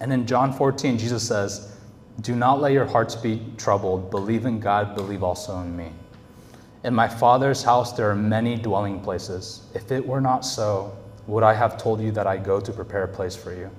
And 0.00 0.12
in 0.12 0.26
John 0.26 0.52
14, 0.52 0.96
Jesus 0.96 1.26
says, 1.26 1.76
Do 2.22 2.34
not 2.34 2.60
let 2.60 2.72
your 2.72 2.86
hearts 2.86 3.14
be 3.14 3.42
troubled. 3.58 4.10
Believe 4.10 4.46
in 4.46 4.58
God, 4.58 4.94
believe 4.94 5.22
also 5.22 5.58
in 5.60 5.76
me. 5.76 5.92
In 6.82 6.94
my 6.94 7.08
Father's 7.08 7.62
house 7.62 7.92
there 7.92 8.10
are 8.10 8.16
many 8.16 8.56
dwelling 8.56 9.00
places. 9.00 9.62
If 9.74 9.92
it 9.92 10.06
were 10.06 10.20
not 10.20 10.46
so, 10.46 10.96
would 11.26 11.42
I 11.42 11.52
have 11.52 11.76
told 11.76 12.00
you 12.00 12.10
that 12.12 12.26
I 12.26 12.38
go 12.38 12.58
to 12.58 12.72
prepare 12.72 13.04
a 13.04 13.08
place 13.08 13.36
for 13.36 13.54
you? 13.54 13.70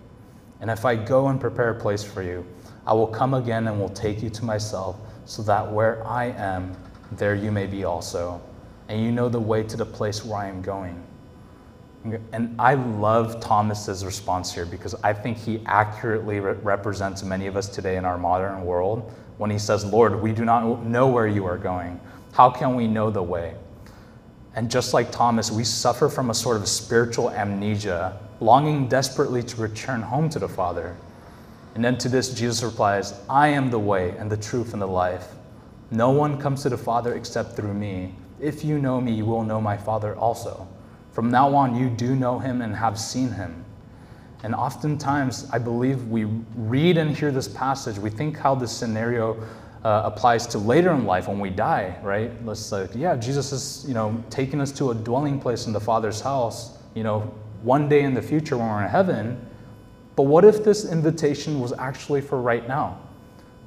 And 0.59 0.69
if 0.69 0.85
I 0.85 0.95
go 0.95 1.29
and 1.29 1.41
prepare 1.41 1.71
a 1.71 1.79
place 1.79 2.03
for 2.03 2.21
you, 2.21 2.45
I 2.85 2.93
will 2.93 3.07
come 3.07 3.33
again 3.33 3.67
and 3.67 3.79
will 3.79 3.89
take 3.89 4.21
you 4.21 4.29
to 4.29 4.45
myself, 4.45 4.97
so 5.25 5.41
that 5.43 5.71
where 5.71 6.05
I 6.05 6.25
am, 6.25 6.75
there 7.13 7.33
you 7.33 7.51
may 7.51 7.65
be 7.65 7.83
also. 7.83 8.39
And 8.87 9.03
you 9.03 9.11
know 9.11 9.29
the 9.29 9.39
way 9.39 9.63
to 9.63 9.77
the 9.77 9.85
place 9.85 10.23
where 10.23 10.37
I 10.37 10.47
am 10.47 10.61
going. 10.61 11.01
And 12.31 12.55
I 12.59 12.75
love 12.75 13.39
Thomas's 13.39 14.05
response 14.05 14.53
here 14.53 14.65
because 14.65 14.95
I 15.03 15.13
think 15.13 15.37
he 15.37 15.61
accurately 15.65 16.39
re- 16.39 16.53
represents 16.53 17.23
many 17.23 17.47
of 17.47 17.55
us 17.55 17.67
today 17.67 17.97
in 17.97 18.05
our 18.05 18.17
modern 18.17 18.63
world 18.63 19.11
when 19.37 19.49
he 19.49 19.59
says, 19.59 19.85
Lord, 19.85 20.19
we 20.19 20.31
do 20.31 20.45
not 20.45 20.85
know 20.85 21.07
where 21.07 21.27
you 21.27 21.45
are 21.45 21.57
going. 21.57 21.99
How 22.33 22.49
can 22.49 22.75
we 22.75 22.87
know 22.87 23.09
the 23.09 23.23
way? 23.23 23.55
And 24.55 24.69
just 24.69 24.93
like 24.93 25.11
Thomas, 25.11 25.51
we 25.51 25.63
suffer 25.63 26.09
from 26.09 26.29
a 26.29 26.33
sort 26.33 26.57
of 26.57 26.67
spiritual 26.67 27.29
amnesia, 27.29 28.19
longing 28.39 28.87
desperately 28.87 29.43
to 29.43 29.61
return 29.61 30.01
home 30.01 30.29
to 30.29 30.39
the 30.39 30.47
Father. 30.47 30.95
And 31.75 31.83
then 31.83 31.97
to 31.99 32.09
this, 32.09 32.33
Jesus 32.33 32.63
replies, 32.63 33.13
I 33.29 33.47
am 33.49 33.69
the 33.69 33.79
way 33.79 34.15
and 34.17 34.29
the 34.29 34.37
truth 34.37 34.73
and 34.73 34.81
the 34.81 34.87
life. 34.87 35.27
No 35.89 36.09
one 36.09 36.39
comes 36.39 36.63
to 36.63 36.69
the 36.69 36.77
Father 36.77 37.13
except 37.15 37.55
through 37.55 37.73
me. 37.73 38.13
If 38.39 38.63
you 38.63 38.79
know 38.79 38.99
me, 38.99 39.13
you 39.13 39.25
will 39.25 39.43
know 39.43 39.61
my 39.61 39.77
Father 39.77 40.15
also. 40.15 40.67
From 41.11 41.29
now 41.29 41.53
on, 41.53 41.75
you 41.75 41.89
do 41.89 42.15
know 42.15 42.39
him 42.39 42.61
and 42.61 42.75
have 42.75 42.99
seen 42.99 43.31
him. 43.31 43.63
And 44.43 44.55
oftentimes, 44.55 45.47
I 45.51 45.59
believe 45.59 46.07
we 46.07 46.25
read 46.55 46.97
and 46.97 47.15
hear 47.15 47.31
this 47.31 47.47
passage, 47.47 47.99
we 47.99 48.09
think 48.09 48.37
how 48.37 48.55
this 48.55 48.71
scenario 48.71 49.37
uh, 49.83 50.01
applies 50.05 50.45
to 50.47 50.57
later 50.57 50.91
in 50.93 51.05
life 51.05 51.27
when 51.27 51.39
we 51.39 51.49
die, 51.49 51.97
right? 52.03 52.31
Let's 52.45 52.71
like, 52.71 52.91
yeah, 52.95 53.15
Jesus 53.15 53.51
is, 53.51 53.85
you 53.87 53.93
know, 53.93 54.23
taking 54.29 54.61
us 54.61 54.71
to 54.73 54.91
a 54.91 54.95
dwelling 54.95 55.39
place 55.39 55.67
in 55.67 55.73
the 55.73 55.79
Father's 55.79 56.21
house, 56.21 56.77
you 56.93 57.03
know, 57.03 57.33
one 57.63 57.89
day 57.89 58.03
in 58.03 58.13
the 58.13 58.21
future 58.21 58.57
when 58.57 58.67
we're 58.67 58.83
in 58.83 58.89
heaven. 58.89 59.43
But 60.15 60.23
what 60.23 60.45
if 60.45 60.63
this 60.63 60.91
invitation 60.91 61.59
was 61.59 61.73
actually 61.73 62.21
for 62.21 62.41
right 62.41 62.67
now? 62.67 62.99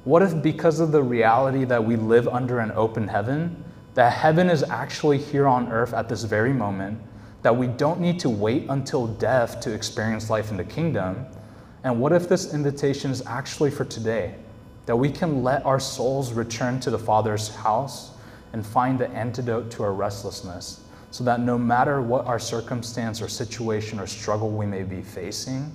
What 0.03 0.21
if, 0.21 0.41
because 0.41 0.79
of 0.79 0.91
the 0.91 1.01
reality 1.01 1.65
that 1.65 1.83
we 1.83 1.95
live 1.95 2.27
under 2.27 2.59
an 2.59 2.71
open 2.71 3.07
heaven, 3.07 3.63
that 3.95 4.13
heaven 4.13 4.49
is 4.49 4.63
actually 4.63 5.17
here 5.17 5.47
on 5.47 5.71
earth 5.71 5.93
at 5.93 6.07
this 6.07 6.23
very 6.23 6.53
moment? 6.53 7.01
that 7.45 7.55
we 7.55 7.67
don't 7.67 7.99
need 7.99 8.19
to 8.19 8.27
wait 8.27 8.65
until 8.69 9.05
death 9.05 9.59
to 9.59 9.71
experience 9.71 10.31
life 10.31 10.49
in 10.49 10.57
the 10.57 10.63
kingdom? 10.63 11.27
And 11.83 12.01
what 12.01 12.11
if 12.11 12.27
this 12.27 12.55
invitation 12.55 13.11
is 13.11 13.21
actually 13.27 13.69
for 13.69 13.85
today? 13.85 14.33
That 14.85 14.95
we 14.95 15.09
can 15.09 15.43
let 15.43 15.65
our 15.65 15.79
souls 15.79 16.33
return 16.33 16.79
to 16.81 16.91
the 16.91 16.99
Father's 16.99 17.53
house 17.55 18.11
and 18.53 18.65
find 18.65 18.99
the 18.99 19.09
antidote 19.09 19.71
to 19.71 19.83
our 19.83 19.93
restlessness, 19.93 20.81
so 21.11 21.23
that 21.23 21.39
no 21.39 21.57
matter 21.57 22.01
what 22.01 22.25
our 22.25 22.39
circumstance 22.39 23.21
or 23.21 23.27
situation 23.27 23.99
or 23.99 24.07
struggle 24.07 24.51
we 24.51 24.65
may 24.65 24.83
be 24.83 25.01
facing, 25.01 25.71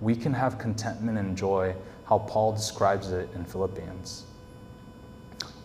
we 0.00 0.16
can 0.16 0.32
have 0.32 0.58
contentment 0.58 1.18
and 1.18 1.36
joy, 1.36 1.74
how 2.06 2.18
Paul 2.18 2.52
describes 2.52 3.12
it 3.12 3.28
in 3.34 3.44
Philippians. 3.44 4.24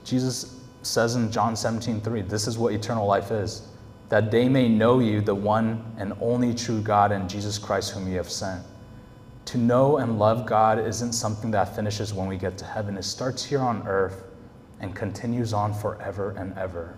Jesus 0.04 0.60
says 0.82 1.16
in 1.16 1.32
John 1.32 1.56
17, 1.56 2.02
3, 2.02 2.22
this 2.24 2.48
is 2.48 2.58
what 2.58 2.74
eternal 2.74 3.06
life 3.06 3.32
is 3.32 3.68
that 4.10 4.32
they 4.32 4.50
may 4.50 4.68
know 4.68 5.00
you, 5.00 5.22
the 5.22 5.36
one 5.36 5.86
and 5.98 6.14
only 6.20 6.54
true 6.54 6.82
God, 6.82 7.12
and 7.12 7.30
Jesus 7.30 7.60
Christ, 7.60 7.92
whom 7.92 8.08
you 8.10 8.18
have 8.18 8.30
sent. 8.30 8.64
To 9.46 9.58
know 9.58 9.98
and 9.98 10.20
love 10.20 10.46
God 10.46 10.80
isn't 10.80 11.14
something 11.14 11.52
that 11.52 11.76
finishes 11.76 12.14
when 12.14 12.28
we 12.28 12.38
get 12.38 12.58
to 12.60 12.66
heaven. 12.66 12.98
It 12.98 13.04
starts 13.04 13.44
here 13.44 13.62
on 13.62 13.88
earth 13.88 14.24
and 14.80 14.96
continues 14.96 15.54
on 15.54 15.74
forever 15.74 16.32
and 16.38 16.58
ever. 16.58 16.98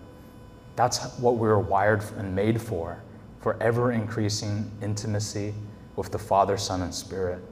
That's 0.76 1.18
what 1.18 1.36
we 1.36 1.48
were 1.48 1.60
wired 1.60 2.02
and 2.18 2.34
made 2.34 2.60
for, 2.60 3.02
for 3.40 3.60
ever 3.62 3.92
increasing 3.92 4.70
intimacy 4.82 5.54
with 5.96 6.10
the 6.10 6.18
Father, 6.18 6.56
Son, 6.56 6.82
and 6.82 6.94
Spirit. 6.94 7.42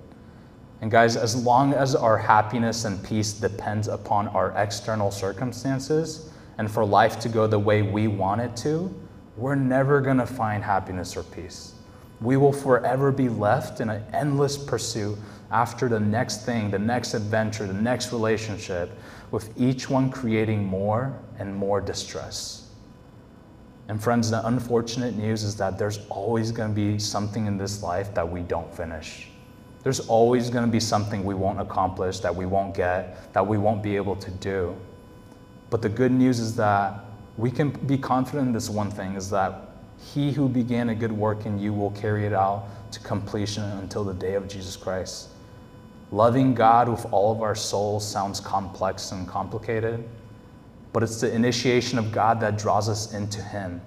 And 0.80 0.90
guys, 0.90 1.16
as 1.16 1.36
long 1.36 1.74
as 1.74 1.94
our 1.94 2.16
happiness 2.16 2.86
and 2.86 3.02
peace 3.04 3.32
depends 3.32 3.88
upon 3.88 4.28
our 4.28 4.52
external 4.56 5.10
circumstances 5.10 6.30
and 6.56 6.70
for 6.70 6.84
life 6.84 7.18
to 7.20 7.28
go 7.28 7.46
the 7.46 7.58
way 7.58 7.82
we 7.82 8.08
want 8.08 8.40
it 8.40 8.56
to, 8.56 8.94
we're 9.36 9.54
never 9.54 10.00
going 10.00 10.16
to 10.16 10.26
find 10.26 10.64
happiness 10.64 11.16
or 11.16 11.22
peace. 11.22 11.74
We 12.20 12.36
will 12.36 12.52
forever 12.52 13.10
be 13.10 13.28
left 13.28 13.80
in 13.80 13.88
an 13.88 14.04
endless 14.12 14.58
pursuit 14.58 15.18
after 15.50 15.88
the 15.88 16.00
next 16.00 16.44
thing, 16.44 16.70
the 16.70 16.78
next 16.78 17.14
adventure, 17.14 17.66
the 17.66 17.72
next 17.72 18.12
relationship, 18.12 18.90
with 19.30 19.52
each 19.58 19.88
one 19.88 20.10
creating 20.10 20.64
more 20.64 21.18
and 21.38 21.54
more 21.54 21.80
distress. 21.80 22.68
And 23.88 24.00
friends, 24.00 24.30
the 24.30 24.46
unfortunate 24.46 25.16
news 25.16 25.42
is 25.42 25.56
that 25.56 25.78
there's 25.78 26.06
always 26.08 26.52
going 26.52 26.68
to 26.68 26.74
be 26.74 26.98
something 26.98 27.46
in 27.46 27.56
this 27.56 27.82
life 27.82 28.14
that 28.14 28.30
we 28.30 28.42
don't 28.42 28.72
finish. 28.72 29.28
There's 29.82 30.00
always 30.00 30.50
going 30.50 30.64
to 30.64 30.70
be 30.70 30.78
something 30.78 31.24
we 31.24 31.34
won't 31.34 31.60
accomplish, 31.60 32.20
that 32.20 32.34
we 32.34 32.46
won't 32.46 32.74
get, 32.74 33.32
that 33.32 33.44
we 33.44 33.58
won't 33.58 33.82
be 33.82 33.96
able 33.96 34.14
to 34.16 34.30
do. 34.30 34.76
But 35.70 35.82
the 35.82 35.88
good 35.88 36.12
news 36.12 36.38
is 36.38 36.54
that 36.56 37.04
we 37.36 37.50
can 37.50 37.70
be 37.70 37.96
confident 37.96 38.48
in 38.48 38.52
this 38.52 38.68
one 38.68 38.90
thing 38.90 39.14
is 39.14 39.30
that 39.30 39.69
he 40.00 40.32
who 40.32 40.48
began 40.48 40.88
a 40.88 40.94
good 40.94 41.12
work 41.12 41.46
in 41.46 41.58
you 41.58 41.72
will 41.72 41.90
carry 41.92 42.26
it 42.26 42.32
out 42.32 42.66
to 42.92 43.00
completion 43.00 43.62
until 43.62 44.04
the 44.04 44.14
day 44.14 44.34
of 44.34 44.48
Jesus 44.48 44.76
Christ. 44.76 45.28
Loving 46.10 46.54
God 46.54 46.88
with 46.88 47.06
all 47.12 47.30
of 47.30 47.42
our 47.42 47.54
souls 47.54 48.06
sounds 48.06 48.40
complex 48.40 49.12
and 49.12 49.28
complicated, 49.28 50.08
but 50.92 51.02
it's 51.02 51.20
the 51.20 51.32
initiation 51.32 51.98
of 51.98 52.10
God 52.10 52.40
that 52.40 52.58
draws 52.58 52.88
us 52.88 53.14
into 53.14 53.40
Him. 53.40 53.80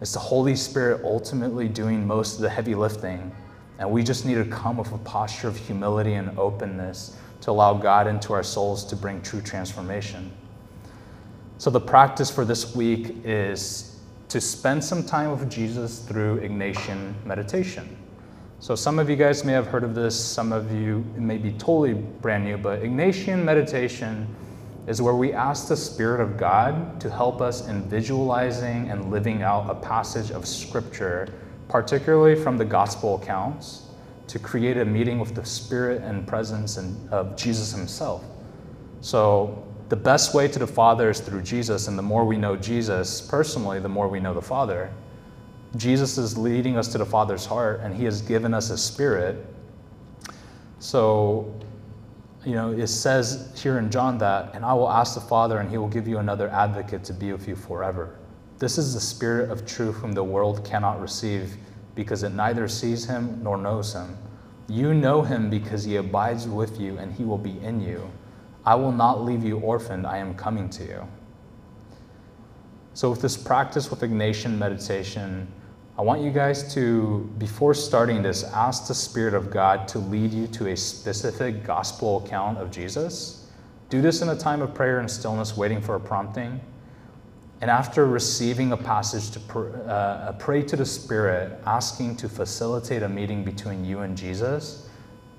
It's 0.00 0.12
the 0.12 0.20
Holy 0.20 0.54
Spirit 0.54 1.02
ultimately 1.04 1.68
doing 1.68 2.06
most 2.06 2.36
of 2.36 2.42
the 2.42 2.50
heavy 2.50 2.74
lifting 2.74 3.32
and 3.78 3.90
we 3.90 4.02
just 4.02 4.24
need 4.24 4.34
to 4.34 4.44
come 4.44 4.76
with 4.76 4.92
a 4.92 4.98
posture 4.98 5.48
of 5.48 5.56
humility 5.56 6.14
and 6.14 6.36
openness 6.38 7.16
to 7.40 7.50
allow 7.50 7.74
God 7.74 8.06
into 8.06 8.32
our 8.32 8.42
souls 8.42 8.84
to 8.86 8.96
bring 8.96 9.20
true 9.20 9.40
transformation. 9.40 10.30
So, 11.58 11.70
the 11.70 11.80
practice 11.80 12.30
for 12.30 12.44
this 12.44 12.74
week 12.74 13.16
is 13.24 13.93
to 14.34 14.40
spend 14.40 14.82
some 14.82 15.04
time 15.04 15.30
with 15.30 15.48
Jesus 15.48 16.00
through 16.00 16.40
Ignatian 16.40 17.14
meditation. 17.24 17.96
So, 18.58 18.74
some 18.74 18.98
of 18.98 19.08
you 19.08 19.14
guys 19.14 19.44
may 19.44 19.52
have 19.52 19.68
heard 19.68 19.84
of 19.84 19.94
this, 19.94 20.18
some 20.18 20.52
of 20.52 20.72
you 20.72 21.04
may 21.16 21.38
be 21.38 21.52
totally 21.52 21.94
brand 21.94 22.44
new, 22.44 22.56
but 22.56 22.82
Ignatian 22.82 23.44
meditation 23.44 24.26
is 24.88 25.00
where 25.00 25.14
we 25.14 25.32
ask 25.32 25.68
the 25.68 25.76
Spirit 25.76 26.20
of 26.20 26.36
God 26.36 27.00
to 27.00 27.08
help 27.08 27.40
us 27.40 27.68
in 27.68 27.88
visualizing 27.88 28.90
and 28.90 29.08
living 29.08 29.42
out 29.42 29.70
a 29.70 29.74
passage 29.76 30.32
of 30.32 30.48
Scripture 30.48 31.28
particularly 31.68 32.34
from 32.34 32.58
the 32.58 32.64
gospel 32.64 33.14
accounts, 33.22 33.82
to 34.26 34.40
create 34.40 34.78
a 34.78 34.84
meeting 34.84 35.20
with 35.20 35.36
the 35.36 35.44
spirit 35.44 36.02
and 36.02 36.26
presence 36.26 36.76
and, 36.76 37.12
of 37.12 37.36
Jesus 37.36 37.72
himself. 37.72 38.24
So, 39.00 39.64
the 39.88 39.96
best 39.96 40.34
way 40.34 40.48
to 40.48 40.58
the 40.58 40.66
Father 40.66 41.10
is 41.10 41.20
through 41.20 41.42
Jesus, 41.42 41.88
and 41.88 41.98
the 41.98 42.02
more 42.02 42.24
we 42.24 42.36
know 42.36 42.56
Jesus 42.56 43.20
personally, 43.20 43.80
the 43.80 43.88
more 43.88 44.08
we 44.08 44.20
know 44.20 44.34
the 44.34 44.42
Father. 44.42 44.92
Jesus 45.76 46.18
is 46.18 46.38
leading 46.38 46.76
us 46.76 46.88
to 46.88 46.98
the 46.98 47.06
Father's 47.06 47.44
heart, 47.44 47.80
and 47.82 47.94
He 47.94 48.04
has 48.04 48.22
given 48.22 48.54
us 48.54 48.70
a 48.70 48.78
spirit. 48.78 49.44
So, 50.78 51.54
you 52.44 52.52
know, 52.52 52.72
it 52.72 52.86
says 52.86 53.52
here 53.60 53.78
in 53.78 53.90
John 53.90 54.18
that, 54.18 54.54
and 54.54 54.64
I 54.64 54.72
will 54.74 54.90
ask 54.90 55.14
the 55.14 55.20
Father, 55.20 55.58
and 55.58 55.70
He 55.70 55.78
will 55.78 55.88
give 55.88 56.06
you 56.06 56.18
another 56.18 56.48
advocate 56.50 57.04
to 57.04 57.12
be 57.12 57.32
with 57.32 57.48
you 57.48 57.56
forever. 57.56 58.16
This 58.58 58.78
is 58.78 58.94
the 58.94 59.00
Spirit 59.00 59.50
of 59.50 59.66
truth 59.66 59.96
whom 59.96 60.12
the 60.12 60.24
world 60.24 60.64
cannot 60.64 61.00
receive 61.00 61.56
because 61.94 62.22
it 62.22 62.30
neither 62.30 62.68
sees 62.68 63.04
him 63.04 63.42
nor 63.42 63.56
knows 63.56 63.92
him. 63.92 64.16
You 64.68 64.94
know 64.94 65.22
him 65.22 65.50
because 65.50 65.84
he 65.84 65.96
abides 65.96 66.48
with 66.48 66.80
you 66.80 66.98
and 66.98 67.12
he 67.12 67.24
will 67.24 67.38
be 67.38 67.58
in 67.60 67.80
you. 67.80 68.10
I 68.66 68.74
will 68.74 68.92
not 68.92 69.22
leave 69.22 69.44
you 69.44 69.58
orphaned, 69.58 70.06
I 70.06 70.18
am 70.18 70.34
coming 70.34 70.70
to 70.70 70.84
you. 70.84 71.08
So, 72.94 73.10
with 73.10 73.20
this 73.20 73.36
practice 73.36 73.90
with 73.90 74.00
Ignatian 74.00 74.56
meditation, 74.56 75.48
I 75.98 76.02
want 76.02 76.22
you 76.22 76.30
guys 76.30 76.74
to, 76.74 77.30
before 77.38 77.74
starting 77.74 78.22
this, 78.22 78.42
ask 78.42 78.88
the 78.88 78.94
Spirit 78.94 79.34
of 79.34 79.50
God 79.50 79.86
to 79.88 79.98
lead 79.98 80.32
you 80.32 80.46
to 80.48 80.68
a 80.68 80.76
specific 80.76 81.64
gospel 81.64 82.24
account 82.24 82.58
of 82.58 82.70
Jesus. 82.70 83.48
Do 83.90 84.00
this 84.00 84.22
in 84.22 84.28
a 84.28 84.36
time 84.36 84.62
of 84.62 84.74
prayer 84.74 84.98
and 84.98 85.10
stillness, 85.10 85.56
waiting 85.56 85.80
for 85.80 85.94
a 85.94 86.00
prompting. 86.00 86.60
And 87.60 87.70
after 87.70 88.06
receiving 88.06 88.72
a 88.72 88.76
passage 88.76 89.30
to 89.32 89.40
pr- 89.40 89.76
uh, 89.86 90.32
pray 90.32 90.62
to 90.62 90.76
the 90.76 90.86
Spirit, 90.86 91.60
asking 91.66 92.16
to 92.16 92.28
facilitate 92.28 93.02
a 93.02 93.08
meeting 93.08 93.44
between 93.44 93.84
you 93.84 94.00
and 94.00 94.16
Jesus, 94.16 94.88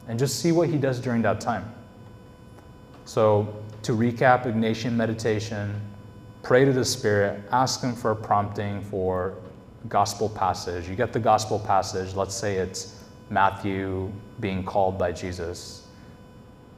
and 0.08 0.18
just 0.18 0.40
see 0.40 0.52
what 0.52 0.70
He 0.70 0.78
does 0.78 1.00
during 1.02 1.22
that 1.24 1.42
time. 1.42 1.74
So, 3.06 3.48
to 3.84 3.94
recap 3.94 4.46
Ignatian 4.46 4.94
meditation, 4.94 5.80
pray 6.44 6.66
to 6.66 6.74
the 6.74 6.86
Spirit, 6.86 7.42
ask 7.52 7.82
Him 7.82 7.94
for 7.94 8.12
a 8.12 8.16
prompting 8.16 8.82
for 8.82 9.38
gospel 9.90 10.28
passage. 10.28 10.90
You 10.90 10.96
get 10.96 11.14
the 11.14 11.20
gospel 11.20 11.60
passage, 11.60 12.16
let's 12.16 12.36
say 12.36 12.58
it's 12.58 13.04
Matthew 13.30 14.12
being 14.40 14.64
called 14.64 14.98
by 14.98 15.12
Jesus. 15.12 15.88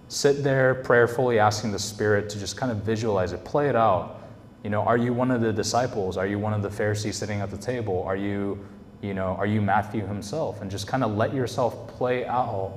Sit 0.09 0.43
there 0.43 0.75
prayerfully 0.75 1.39
asking 1.39 1.71
the 1.71 1.79
Spirit 1.79 2.29
to 2.29 2.39
just 2.39 2.57
kind 2.57 2.71
of 2.71 2.79
visualize 2.79 3.31
it, 3.31 3.43
play 3.43 3.69
it 3.69 3.75
out 3.75 4.17
you 4.63 4.71
know, 4.71 4.81
are 4.81 4.97
you 4.97 5.13
one 5.13 5.31
of 5.31 5.39
the 5.39 5.53
disciples? 5.53 6.17
Are 6.17 6.27
you 6.27 6.39
one 6.39 6.53
of 6.53 6.61
the 6.61 6.69
Pharisees 6.69 7.15
sitting 7.15 7.41
at 7.41 7.51
the 7.51 7.57
table? 7.57 8.03
Are 8.03 8.15
you, 8.15 8.65
you 9.01 9.13
know, 9.13 9.35
are 9.39 9.45
you 9.45 9.61
Matthew 9.61 10.05
himself? 10.05 10.61
And 10.61 10.69
just 10.69 10.87
kind 10.87 11.03
of 11.03 11.15
let 11.15 11.33
yourself 11.33 11.87
play 11.87 12.25
out 12.25 12.73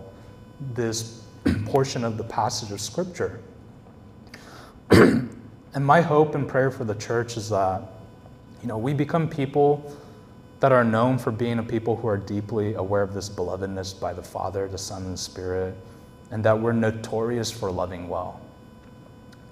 this 0.74 1.24
portion 1.66 2.05
of 2.05 2.16
the 2.16 2.24
passage 2.24 2.70
of 2.72 2.81
Scripture. 2.81 3.40
and 4.90 5.31
my 5.74 6.00
hope 6.00 6.35
and 6.35 6.48
prayer 6.48 6.70
for 6.70 6.85
the 6.85 6.94
church 6.94 7.37
is 7.37 7.48
that, 7.50 7.83
you 8.61 8.68
know, 8.68 8.79
we 8.79 8.92
become 8.92 9.29
people 9.29 9.96
that 10.61 10.72
are 10.72 10.85
known 10.85 11.16
for 11.18 11.33
being 11.33 11.59
a 11.59 11.62
people 11.62 11.96
who 11.96 12.07
are 12.07 12.18
deeply 12.18 12.74
aware 12.74 13.03
of 13.03 13.14
this 13.14 13.29
belovedness 13.29 13.98
by 13.98 14.12
the 14.12 14.22
Father, 14.22 14.68
the 14.68 14.79
Son, 14.79 15.05
and 15.05 15.14
the 15.14 15.18
Spirit, 15.18 15.74
and 16.31 16.44
that 16.44 16.59
we're 16.59 16.72
notorious 16.72 17.50
for 17.50 17.70
loving 17.70 18.09
well. 18.09 18.40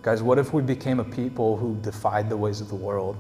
Guys, 0.03 0.23
what 0.23 0.39
if 0.39 0.53
we 0.53 0.63
became 0.63 1.01
a 1.01 1.05
people 1.05 1.57
who 1.57 1.77
defied 1.83 2.29
the 2.29 2.37
ways 2.37 2.61
of 2.61 2.69
the 2.69 2.75
world, 2.75 3.17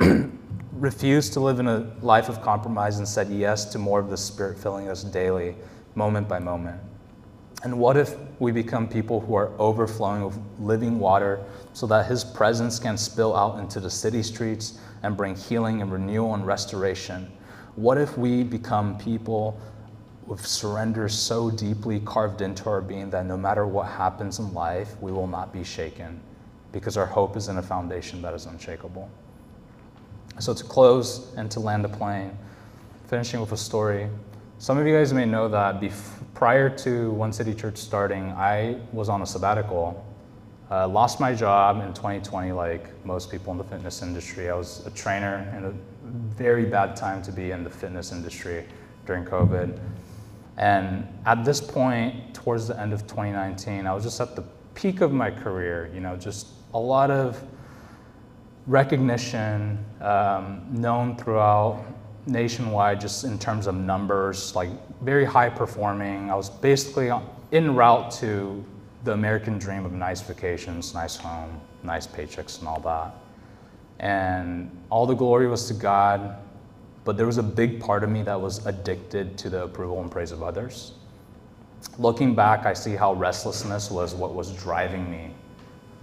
refused 0.72 1.32
to 1.32 1.40
live 1.40 1.60
in 1.60 1.68
a 1.68 1.90
life 2.02 2.28
of 2.28 2.42
compromise, 2.42 2.98
and 2.98 3.06
said 3.06 3.28
yes 3.30 3.64
to 3.66 3.78
more 3.78 4.00
of 4.00 4.10
the 4.10 4.16
Spirit 4.16 4.58
filling 4.58 4.88
us 4.88 5.04
daily, 5.04 5.54
moment 5.94 6.28
by 6.28 6.38
moment? 6.38 6.80
And 7.64 7.78
what 7.78 7.96
if 7.96 8.14
we 8.38 8.52
become 8.52 8.88
people 8.88 9.20
who 9.20 9.34
are 9.34 9.50
overflowing 9.58 10.24
with 10.24 10.38
living 10.60 10.98
water 10.98 11.44
so 11.72 11.86
that 11.88 12.06
His 12.06 12.22
presence 12.22 12.78
can 12.78 12.96
spill 12.96 13.36
out 13.36 13.58
into 13.58 13.80
the 13.80 13.90
city 13.90 14.22
streets 14.22 14.78
and 15.02 15.16
bring 15.16 15.34
healing 15.34 15.82
and 15.82 15.90
renewal 15.90 16.34
and 16.34 16.46
restoration? 16.46 17.30
What 17.74 17.98
if 17.98 18.16
we 18.16 18.44
become 18.44 18.96
people 18.98 19.60
with 20.26 20.46
surrender 20.46 21.08
so 21.08 21.50
deeply 21.50 22.00
carved 22.00 22.42
into 22.42 22.68
our 22.68 22.80
being 22.80 23.10
that 23.10 23.24
no 23.26 23.36
matter 23.36 23.66
what 23.66 23.86
happens 23.86 24.38
in 24.38 24.52
life, 24.52 24.94
we 25.00 25.10
will 25.10 25.26
not 25.26 25.52
be 25.52 25.64
shaken 25.64 26.20
because 26.70 26.96
our 26.96 27.06
hope 27.06 27.36
is 27.36 27.48
in 27.48 27.56
a 27.56 27.62
foundation 27.62 28.20
that 28.22 28.34
is 28.34 28.46
unshakable. 28.46 29.10
So, 30.38 30.54
to 30.54 30.64
close 30.64 31.34
and 31.36 31.50
to 31.50 31.60
land 31.60 31.82
the 31.82 31.88
plane, 31.88 32.36
finishing 33.08 33.40
with 33.40 33.52
a 33.52 33.56
story. 33.56 34.08
Some 34.60 34.76
of 34.76 34.88
you 34.88 34.92
guys 34.92 35.12
may 35.12 35.24
know 35.24 35.46
that 35.46 35.80
prior 36.34 36.68
to 36.78 37.12
One 37.12 37.32
City 37.32 37.54
Church 37.54 37.76
starting, 37.76 38.32
I 38.32 38.80
was 38.92 39.08
on 39.08 39.22
a 39.22 39.26
sabbatical. 39.26 40.04
Uh, 40.68 40.88
lost 40.88 41.20
my 41.20 41.32
job 41.32 41.80
in 41.80 41.94
2020, 41.94 42.50
like 42.50 42.92
most 43.06 43.30
people 43.30 43.52
in 43.52 43.58
the 43.58 43.62
fitness 43.62 44.02
industry. 44.02 44.50
I 44.50 44.56
was 44.56 44.84
a 44.84 44.90
trainer 44.90 45.48
in 45.56 45.64
a 45.66 45.72
very 46.34 46.64
bad 46.64 46.96
time 46.96 47.22
to 47.22 47.30
be 47.30 47.52
in 47.52 47.62
the 47.62 47.70
fitness 47.70 48.10
industry 48.10 48.64
during 49.06 49.24
COVID. 49.24 49.78
And 50.56 51.06
at 51.24 51.44
this 51.44 51.60
point, 51.60 52.34
towards 52.34 52.66
the 52.66 52.80
end 52.80 52.92
of 52.92 53.02
2019, 53.02 53.86
I 53.86 53.94
was 53.94 54.02
just 54.02 54.20
at 54.20 54.34
the 54.34 54.42
peak 54.74 55.02
of 55.02 55.12
my 55.12 55.30
career, 55.30 55.88
you 55.94 56.00
know, 56.00 56.16
just 56.16 56.48
a 56.74 56.80
lot 56.80 57.12
of 57.12 57.40
recognition 58.66 59.84
um, 60.00 60.66
known 60.72 61.16
throughout 61.16 61.84
nationwide, 62.28 63.00
just 63.00 63.24
in 63.24 63.38
terms 63.38 63.66
of 63.66 63.74
numbers, 63.74 64.54
like 64.54 64.70
very 65.00 65.24
high 65.24 65.48
performing. 65.48 66.30
I 66.30 66.34
was 66.34 66.50
basically 66.50 67.10
en 67.52 67.74
route 67.74 68.10
to 68.12 68.64
the 69.04 69.12
American 69.12 69.58
dream 69.58 69.84
of 69.84 69.92
nice 69.92 70.20
vacations, 70.20 70.94
nice 70.94 71.16
home, 71.16 71.60
nice 71.82 72.06
paychecks, 72.06 72.58
and 72.58 72.68
all 72.68 72.80
that. 72.80 73.14
And 74.00 74.70
all 74.90 75.06
the 75.06 75.14
glory 75.14 75.48
was 75.48 75.66
to 75.68 75.74
God, 75.74 76.36
but 77.04 77.16
there 77.16 77.26
was 77.26 77.38
a 77.38 77.42
big 77.42 77.80
part 77.80 78.04
of 78.04 78.10
me 78.10 78.22
that 78.22 78.40
was 78.40 78.64
addicted 78.66 79.38
to 79.38 79.50
the 79.50 79.64
approval 79.64 80.00
and 80.02 80.10
praise 80.10 80.30
of 80.30 80.42
others. 80.42 80.92
Looking 81.98 82.34
back, 82.34 82.66
I 82.66 82.74
see 82.74 82.94
how 82.94 83.14
restlessness 83.14 83.90
was 83.90 84.14
what 84.14 84.34
was 84.34 84.52
driving 84.52 85.10
me 85.10 85.30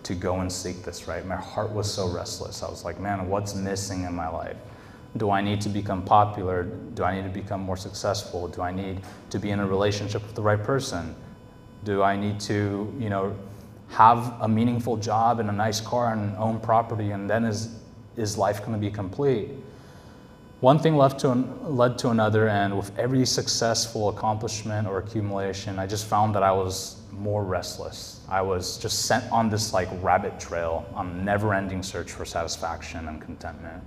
to 0.03 0.13
go 0.13 0.39
and 0.41 0.51
seek 0.51 0.83
this, 0.83 1.07
right? 1.07 1.25
My 1.25 1.35
heart 1.35 1.71
was 1.71 1.91
so 1.91 2.07
restless. 2.09 2.63
I 2.63 2.69
was 2.69 2.85
like, 2.85 2.99
man, 2.99 3.27
what's 3.27 3.55
missing 3.55 4.03
in 4.03 4.13
my 4.13 4.29
life? 4.29 4.57
Do 5.17 5.32
I 5.32 5.41
need 5.41 5.62
to 5.62 5.69
become 5.69 6.04
popular? 6.04 6.63
Do 6.63 7.04
I 7.04 7.15
need 7.15 7.23
to 7.23 7.41
become 7.41 7.62
more 7.62 7.78
successful? 7.78 8.47
Do 8.47 8.62
I 8.62 8.71
need 8.71 9.01
to 9.30 9.39
be 9.39 9.51
in 9.51 9.60
a 9.60 9.65
relationship 9.65 10.21
with 10.23 10.36
the 10.36 10.41
right 10.41 10.62
person? 10.62 11.15
Do 11.86 12.04
I 12.04 12.15
need 12.15 12.39
to, 12.41 12.93
you 12.99 13.10
know, 13.10 13.36
have 13.89 14.34
a 14.41 14.47
meaningful 14.47 14.97
job 14.97 15.39
and 15.39 15.49
a 15.49 15.54
nice 15.54 15.80
car 15.80 16.12
and 16.13 16.36
own 16.38 16.60
property, 16.60 17.12
and 17.12 17.30
then 17.30 17.45
is, 17.45 17.80
is 18.17 18.38
life 18.38 18.60
going 18.60 18.73
to 18.73 18.78
be 18.78 18.91
complete? 18.91 19.51
One 20.62 20.80
thing 20.80 20.97
led 20.97 21.19
to, 21.19 21.34
led 21.63 21.97
to 21.99 22.10
another, 22.10 22.49
and 22.49 22.75
with 22.75 22.97
every 22.97 23.25
successful 23.25 24.10
accomplishment 24.10 24.88
or 24.88 24.97
accumulation, 24.97 25.78
I 25.80 25.86
just 25.86 26.08
found 26.08 26.34
that 26.36 26.43
I 26.43 26.51
was 26.51 26.97
more 27.12 27.43
restless. 27.43 28.21
I 28.28 28.41
was 28.41 28.78
just 28.78 29.06
sent 29.06 29.32
on 29.32 29.49
this 29.49 29.73
like 29.73 29.89
rabbit 30.01 30.39
trail 30.39 30.86
on 30.93 31.23
never-ending 31.23 31.84
search 31.84 32.12
for 32.12 32.25
satisfaction 32.25 33.08
and 33.08 33.21
contentment. 33.21 33.84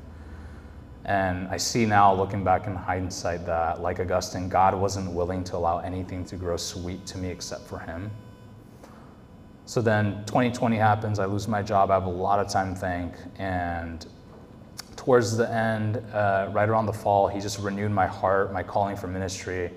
And 1.05 1.49
I 1.49 1.57
see 1.57 1.87
now, 1.87 2.13
looking 2.13 2.45
back 2.45 2.67
in 2.67 2.75
hindsight, 2.75 3.47
that 3.47 3.81
like 3.81 3.99
Augustine, 4.01 4.49
God 4.49 4.75
wasn't 4.75 5.11
willing 5.11 5.43
to 5.45 5.57
allow 5.57 5.79
anything 5.79 6.25
to 6.27 6.37
grow 6.37 6.57
sweet 6.57 7.07
to 7.07 7.19
me 7.19 7.29
except 7.29 7.67
for 7.67 7.79
Him. 7.79 8.11
So 9.65 9.83
then 9.83 10.25
2020 10.27 10.77
happens, 10.77 11.19
I 11.19 11.27
lose 11.27 11.47
my 11.47 11.63
job, 11.63 11.91
I 11.91 11.95
have 11.95 12.07
a 12.07 12.11
lot 12.11 12.39
of 12.39 12.49
time 12.51 12.75
to 12.75 12.81
think, 12.81 13.13
and 13.37 14.07
towards 14.97 15.37
the 15.37 15.51
end, 15.51 16.03
uh, 16.13 16.49
right 16.53 16.69
around 16.69 16.87
the 16.87 16.93
fall, 16.93 17.29
he 17.29 17.41
just 17.41 17.59
renewed 17.59 17.91
my 17.91 18.07
heart, 18.07 18.53
my 18.53 18.63
calling 18.63 18.97
for 18.97 19.07
ministry. 19.07 19.71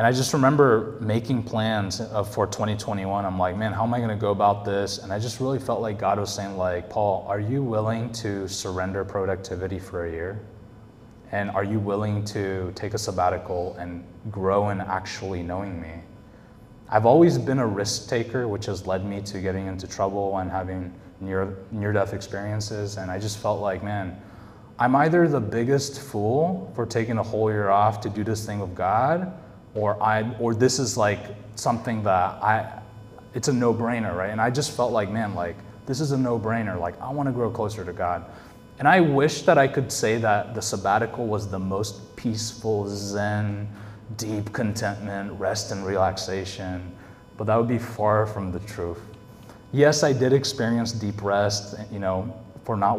And 0.00 0.06
I 0.06 0.12
just 0.12 0.32
remember 0.32 0.96
making 0.98 1.42
plans 1.42 2.00
uh, 2.00 2.22
for 2.22 2.46
2021. 2.46 3.26
I'm 3.26 3.38
like, 3.38 3.54
man, 3.54 3.70
how 3.70 3.84
am 3.84 3.92
I 3.92 3.98
going 3.98 4.08
to 4.08 4.16
go 4.16 4.30
about 4.30 4.64
this? 4.64 4.96
And 4.96 5.12
I 5.12 5.18
just 5.18 5.40
really 5.40 5.58
felt 5.58 5.82
like 5.82 5.98
God 5.98 6.18
was 6.18 6.34
saying, 6.34 6.56
like, 6.56 6.88
Paul, 6.88 7.26
are 7.28 7.38
you 7.38 7.62
willing 7.62 8.10
to 8.12 8.48
surrender 8.48 9.04
productivity 9.04 9.78
for 9.78 10.06
a 10.06 10.10
year? 10.10 10.40
And 11.32 11.50
are 11.50 11.64
you 11.64 11.78
willing 11.78 12.24
to 12.32 12.72
take 12.74 12.94
a 12.94 12.98
sabbatical 12.98 13.76
and 13.78 14.02
grow 14.30 14.70
in 14.70 14.80
actually 14.80 15.42
knowing 15.42 15.78
me? 15.78 16.00
I've 16.88 17.04
always 17.04 17.36
been 17.36 17.58
a 17.58 17.66
risk 17.66 18.08
taker, 18.08 18.48
which 18.48 18.64
has 18.64 18.86
led 18.86 19.04
me 19.04 19.20
to 19.20 19.38
getting 19.38 19.66
into 19.66 19.86
trouble 19.86 20.38
and 20.38 20.50
having 20.50 20.94
near 21.20 21.58
near 21.72 21.92
death 21.92 22.14
experiences. 22.14 22.96
And 22.96 23.10
I 23.10 23.18
just 23.18 23.36
felt 23.36 23.60
like, 23.60 23.82
man, 23.82 24.18
I'm 24.78 24.96
either 24.96 25.28
the 25.28 25.40
biggest 25.40 26.00
fool 26.00 26.72
for 26.74 26.86
taking 26.86 27.18
a 27.18 27.22
whole 27.22 27.50
year 27.50 27.68
off 27.68 28.00
to 28.00 28.08
do 28.08 28.24
this 28.24 28.46
thing 28.46 28.60
with 28.60 28.74
God, 28.74 29.30
or 29.74 30.02
I 30.02 30.30
or 30.38 30.54
this 30.54 30.78
is 30.78 30.96
like 30.96 31.20
something 31.54 32.02
that 32.04 32.42
I 32.42 32.80
it's 33.34 33.48
a 33.48 33.52
no-brainer, 33.52 34.14
right? 34.16 34.30
And 34.30 34.40
I 34.40 34.50
just 34.50 34.76
felt 34.76 34.92
like, 34.92 35.10
man, 35.10 35.34
like 35.34 35.56
this 35.86 36.00
is 36.00 36.12
a 36.12 36.18
no-brainer. 36.18 36.78
Like 36.80 37.00
I 37.00 37.10
want 37.10 37.28
to 37.28 37.32
grow 37.32 37.50
closer 37.50 37.84
to 37.84 37.92
God. 37.92 38.24
And 38.78 38.88
I 38.88 39.00
wish 39.00 39.42
that 39.42 39.58
I 39.58 39.68
could 39.68 39.92
say 39.92 40.16
that 40.18 40.54
the 40.54 40.62
sabbatical 40.62 41.26
was 41.26 41.48
the 41.48 41.58
most 41.58 42.16
peaceful, 42.16 42.88
zen, 42.88 43.68
deep 44.16 44.52
contentment, 44.52 45.38
rest 45.38 45.70
and 45.70 45.84
relaxation, 45.84 46.90
but 47.36 47.46
that 47.46 47.56
would 47.56 47.68
be 47.68 47.78
far 47.78 48.26
from 48.26 48.52
the 48.52 48.60
truth. 48.60 49.00
Yes, 49.72 50.02
I 50.02 50.12
did 50.12 50.32
experience 50.32 50.92
deep 50.92 51.22
rest, 51.22 51.76
you 51.92 51.98
know, 51.98 52.34
for 52.64 52.76
not 52.76 52.98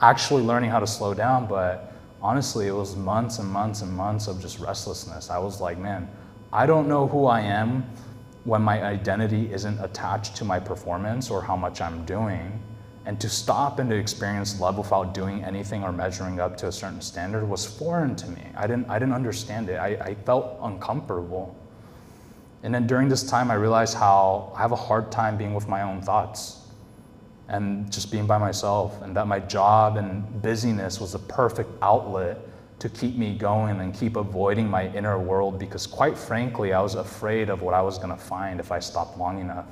actually 0.00 0.42
learning 0.42 0.70
how 0.70 0.80
to 0.80 0.86
slow 0.86 1.14
down, 1.14 1.46
but 1.46 1.92
honestly, 2.26 2.66
it 2.66 2.74
was 2.74 2.96
months 2.96 3.38
and 3.38 3.48
months 3.48 3.82
and 3.82 3.92
months 3.92 4.26
of 4.26 4.40
just 4.40 4.58
restlessness. 4.58 5.30
I 5.30 5.38
was 5.38 5.60
like, 5.60 5.78
man, 5.78 6.10
I 6.52 6.66
don't 6.66 6.88
know 6.88 7.06
who 7.06 7.26
I 7.26 7.40
am 7.40 7.84
when 8.42 8.62
my 8.62 8.82
identity 8.82 9.52
isn't 9.52 9.78
attached 9.78 10.34
to 10.38 10.44
my 10.44 10.58
performance 10.58 11.30
or 11.30 11.40
how 11.40 11.54
much 11.54 11.80
I'm 11.80 12.04
doing. 12.04 12.60
And 13.04 13.20
to 13.20 13.28
stop 13.28 13.78
and 13.78 13.88
to 13.90 13.96
experience 13.96 14.58
love 14.58 14.76
without 14.76 15.14
doing 15.14 15.44
anything 15.44 15.84
or 15.84 15.92
measuring 15.92 16.40
up 16.40 16.56
to 16.56 16.66
a 16.66 16.72
certain 16.72 17.00
standard 17.00 17.48
was 17.48 17.64
foreign 17.64 18.16
to 18.16 18.26
me. 18.26 18.42
I 18.56 18.66
didn't, 18.66 18.90
I 18.90 18.98
didn't 18.98 19.14
understand 19.14 19.68
it. 19.68 19.76
I, 19.76 19.90
I 20.10 20.14
felt 20.26 20.58
uncomfortable. 20.62 21.54
And 22.64 22.74
then 22.74 22.88
during 22.88 23.08
this 23.08 23.22
time, 23.22 23.52
I 23.52 23.54
realized 23.54 23.94
how 23.94 24.52
I 24.56 24.62
have 24.62 24.72
a 24.72 24.82
hard 24.88 25.12
time 25.12 25.38
being 25.38 25.54
with 25.54 25.68
my 25.68 25.82
own 25.82 26.02
thoughts 26.02 26.65
and 27.48 27.90
just 27.92 28.10
being 28.10 28.26
by 28.26 28.38
myself, 28.38 29.00
and 29.02 29.16
that 29.16 29.26
my 29.26 29.40
job 29.40 29.96
and 29.96 30.42
busyness 30.42 31.00
was 31.00 31.14
a 31.14 31.18
perfect 31.18 31.70
outlet 31.82 32.38
to 32.78 32.88
keep 32.88 33.16
me 33.16 33.34
going 33.34 33.80
and 33.80 33.94
keep 33.94 34.16
avoiding 34.16 34.68
my 34.68 34.92
inner 34.94 35.18
world 35.18 35.58
because, 35.58 35.86
quite 35.86 36.18
frankly, 36.18 36.72
I 36.72 36.80
was 36.82 36.94
afraid 36.94 37.48
of 37.48 37.62
what 37.62 37.72
I 37.72 37.80
was 37.80 37.98
going 37.98 38.10
to 38.10 38.16
find 38.16 38.60
if 38.60 38.70
I 38.70 38.80
stopped 38.80 39.16
long 39.16 39.40
enough. 39.40 39.66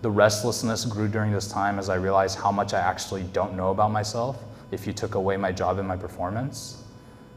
The 0.00 0.10
restlessness 0.10 0.84
grew 0.84 1.06
during 1.06 1.30
this 1.30 1.46
time 1.46 1.78
as 1.78 1.88
I 1.88 1.94
realized 1.94 2.38
how 2.38 2.50
much 2.50 2.74
I 2.74 2.80
actually 2.80 3.22
don't 3.32 3.56
know 3.56 3.70
about 3.70 3.92
myself 3.92 4.42
if 4.72 4.86
you 4.86 4.92
took 4.92 5.14
away 5.14 5.36
my 5.36 5.52
job 5.52 5.78
and 5.78 5.86
my 5.86 5.96
performance. 5.96 6.82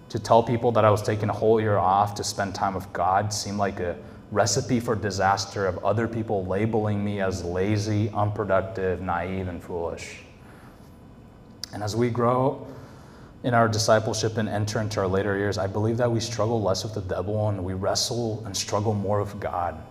To 0.09 0.19
tell 0.19 0.41
people 0.41 0.71
that 0.71 0.83
I 0.83 0.89
was 0.89 1.03
taking 1.03 1.29
a 1.29 1.33
whole 1.33 1.61
year 1.61 1.77
off 1.77 2.15
to 2.15 2.23
spend 2.23 2.55
time 2.55 2.73
with 2.73 2.91
God 2.91 3.31
seemed 3.31 3.57
like 3.57 3.79
a 3.79 3.95
recipe 4.31 4.79
for 4.79 4.95
disaster 4.95 5.65
of 5.67 5.83
other 5.83 6.07
people 6.07 6.45
labeling 6.45 7.03
me 7.03 7.21
as 7.21 7.43
lazy, 7.43 8.09
unproductive, 8.09 9.01
naive, 9.01 9.47
and 9.47 9.63
foolish. 9.63 10.21
And 11.73 11.83
as 11.83 11.95
we 11.95 12.09
grow 12.09 12.67
in 13.43 13.53
our 13.53 13.67
discipleship 13.67 14.37
and 14.37 14.49
enter 14.49 14.81
into 14.81 14.99
our 14.99 15.07
later 15.07 15.37
years, 15.37 15.57
I 15.57 15.67
believe 15.67 15.97
that 15.97 16.11
we 16.11 16.19
struggle 16.19 16.61
less 16.61 16.83
with 16.83 16.93
the 16.93 17.01
devil 17.01 17.49
and 17.49 17.63
we 17.63 17.73
wrestle 17.73 18.43
and 18.45 18.55
struggle 18.55 18.93
more 18.93 19.21
with 19.21 19.39
God 19.39 19.81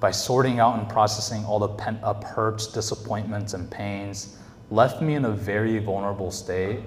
by 0.00 0.10
sorting 0.12 0.60
out 0.60 0.78
and 0.78 0.88
processing 0.88 1.44
all 1.44 1.58
the 1.58 1.68
pent 1.68 2.02
up 2.04 2.22
hurts, 2.22 2.68
disappointments, 2.68 3.54
and 3.54 3.68
pains, 3.70 4.38
left 4.70 5.02
me 5.02 5.14
in 5.14 5.24
a 5.24 5.30
very 5.30 5.78
vulnerable 5.78 6.30
state 6.30 6.80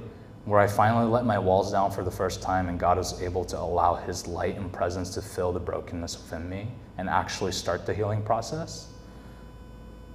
where 0.46 0.60
I 0.60 0.68
finally 0.68 1.06
let 1.06 1.26
my 1.26 1.38
walls 1.38 1.72
down 1.72 1.92
for 1.92 2.04
the 2.04 2.12
first 2.12 2.42
time 2.42 2.68
and 2.68 2.80
God 2.80 2.98
was 2.98 3.22
able 3.22 3.46
to 3.46 3.60
allow 3.60 3.96
His 3.96 4.28
light 4.28 4.58
and 4.58 4.72
presence 4.72 5.12
to 5.12 5.22
fill 5.22 5.52
the 5.52 5.60
brokenness 5.60 6.18
within 6.18 6.50
me 6.50 6.68
and 6.98 7.10
actually 7.10 7.52
start 7.52 7.86
the 7.86 7.94
healing 7.94 8.24
process? 8.24 8.88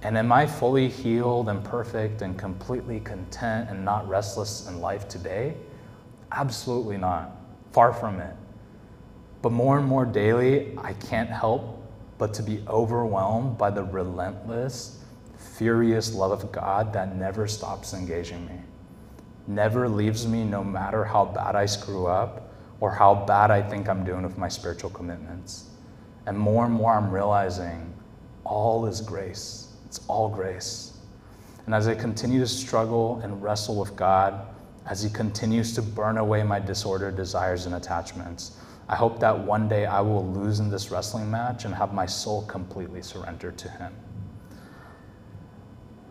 And 0.01 0.17
am 0.17 0.31
I 0.31 0.45
fully 0.45 0.89
healed 0.89 1.49
and 1.49 1.63
perfect 1.63 2.21
and 2.21 2.37
completely 2.37 2.99
content 2.99 3.69
and 3.69 3.83
not 3.83 4.07
restless 4.07 4.67
in 4.67 4.81
life 4.81 5.07
today? 5.07 5.55
Absolutely 6.31 6.97
not. 6.97 7.31
Far 7.71 7.93
from 7.93 8.19
it. 8.19 8.35
But 9.41 9.51
more 9.53 9.79
and 9.79 9.87
more 9.87 10.05
daily, 10.05 10.77
I 10.77 10.93
can't 10.93 11.29
help 11.29 11.81
but 12.17 12.33
to 12.33 12.43
be 12.43 12.63
overwhelmed 12.67 13.57
by 13.57 13.69
the 13.69 13.83
relentless, 13.83 14.99
furious 15.37 16.13
love 16.13 16.31
of 16.31 16.51
God 16.51 16.91
that 16.93 17.15
never 17.15 17.47
stops 17.47 17.93
engaging 17.93 18.45
me 18.45 18.59
never 19.47 19.87
leaves 19.87 20.27
me 20.27 20.43
no 20.43 20.63
matter 20.63 21.03
how 21.03 21.25
bad 21.25 21.55
I 21.55 21.65
screw 21.65 22.07
up 22.07 22.51
or 22.79 22.91
how 22.91 23.15
bad 23.25 23.51
I 23.51 23.61
think 23.61 23.89
I'm 23.89 24.03
doing 24.03 24.23
with 24.23 24.37
my 24.37 24.47
spiritual 24.47 24.89
commitments. 24.89 25.69
And 26.25 26.37
more 26.37 26.65
and 26.65 26.73
more 26.73 26.93
I'm 26.93 27.09
realizing 27.09 27.93
all 28.43 28.85
is 28.85 29.01
grace. 29.01 29.73
It's 29.85 30.01
all 30.07 30.29
grace. 30.29 30.97
And 31.65 31.75
as 31.75 31.87
I 31.87 31.95
continue 31.95 32.39
to 32.39 32.47
struggle 32.47 33.19
and 33.23 33.41
wrestle 33.41 33.79
with 33.79 33.95
God, 33.95 34.47
as 34.85 35.03
He 35.03 35.09
continues 35.09 35.73
to 35.75 35.81
burn 35.81 36.17
away 36.17 36.43
my 36.43 36.59
disordered 36.59 37.15
desires 37.15 37.65
and 37.65 37.75
attachments, 37.75 38.57
I 38.89 38.95
hope 38.95 39.19
that 39.19 39.37
one 39.37 39.67
day 39.67 39.85
I 39.85 39.99
will 39.99 40.25
lose 40.25 40.61
in 40.61 40.69
this 40.69 40.91
wrestling 40.91 41.29
match 41.29 41.65
and 41.65 41.73
have 41.75 41.93
my 41.93 42.05
soul 42.05 42.43
completely 42.43 43.01
surrendered 43.01 43.57
to 43.57 43.69
Him. 43.69 43.93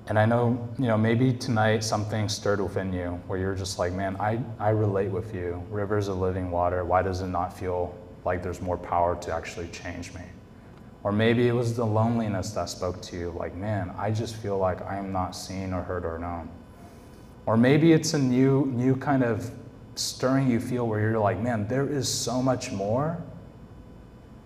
And 0.09 0.19
I 0.19 0.25
know, 0.25 0.69
you 0.79 0.87
know, 0.87 0.97
maybe 0.97 1.33
tonight 1.33 1.83
something 1.83 2.29
stirred 2.29 2.61
within 2.61 2.93
you 2.93 3.21
where 3.27 3.39
you're 3.41 3.57
just 3.57 3.79
like, 3.79 3.93
man, 3.93 4.17
I, 4.21 4.39
I 4.61 4.71
relate 4.71 5.11
with 5.11 5.35
you. 5.35 5.65
Rivers 5.69 6.07
of 6.07 6.19
living 6.19 6.53
water, 6.53 6.85
why 6.85 7.03
does 7.03 7.23
it 7.23 7.27
not 7.27 7.59
feel 7.59 7.93
like 8.25 8.41
there's 8.41 8.61
more 8.61 8.77
power 8.77 9.17
to 9.17 9.35
actually 9.35 9.67
change 9.69 10.15
me? 10.15 10.21
Or 11.03 11.11
maybe 11.11 11.49
it 11.49 11.53
was 11.53 11.75
the 11.75 11.85
loneliness 11.85 12.51
that 12.53 12.69
spoke 12.69 13.01
to 13.03 13.17
you, 13.17 13.35
like, 13.37 13.55
man, 13.55 13.93
I 13.99 14.11
just 14.13 14.37
feel 14.37 14.59
like 14.59 14.81
I 14.83 14.97
am 14.97 15.13
not 15.13 15.37
seen 15.37 15.73
or 15.73 15.83
heard 15.83 16.05
or 16.05 16.19
known. 16.19 16.49
Or 17.45 17.57
maybe 17.57 17.93
it's 17.93 18.15
a 18.15 18.19
new, 18.19 18.67
new 18.67 18.97
kind 18.97 19.25
of 19.25 19.51
stirring 19.97 20.49
you 20.51 20.61
feel 20.61 20.87
where 20.87 21.01
you're 21.01 21.19
like, 21.19 21.41
man, 21.41 21.67
there 21.69 21.89
is 21.89 22.13
so 22.13 22.43
much 22.43 22.71
more. 22.71 23.23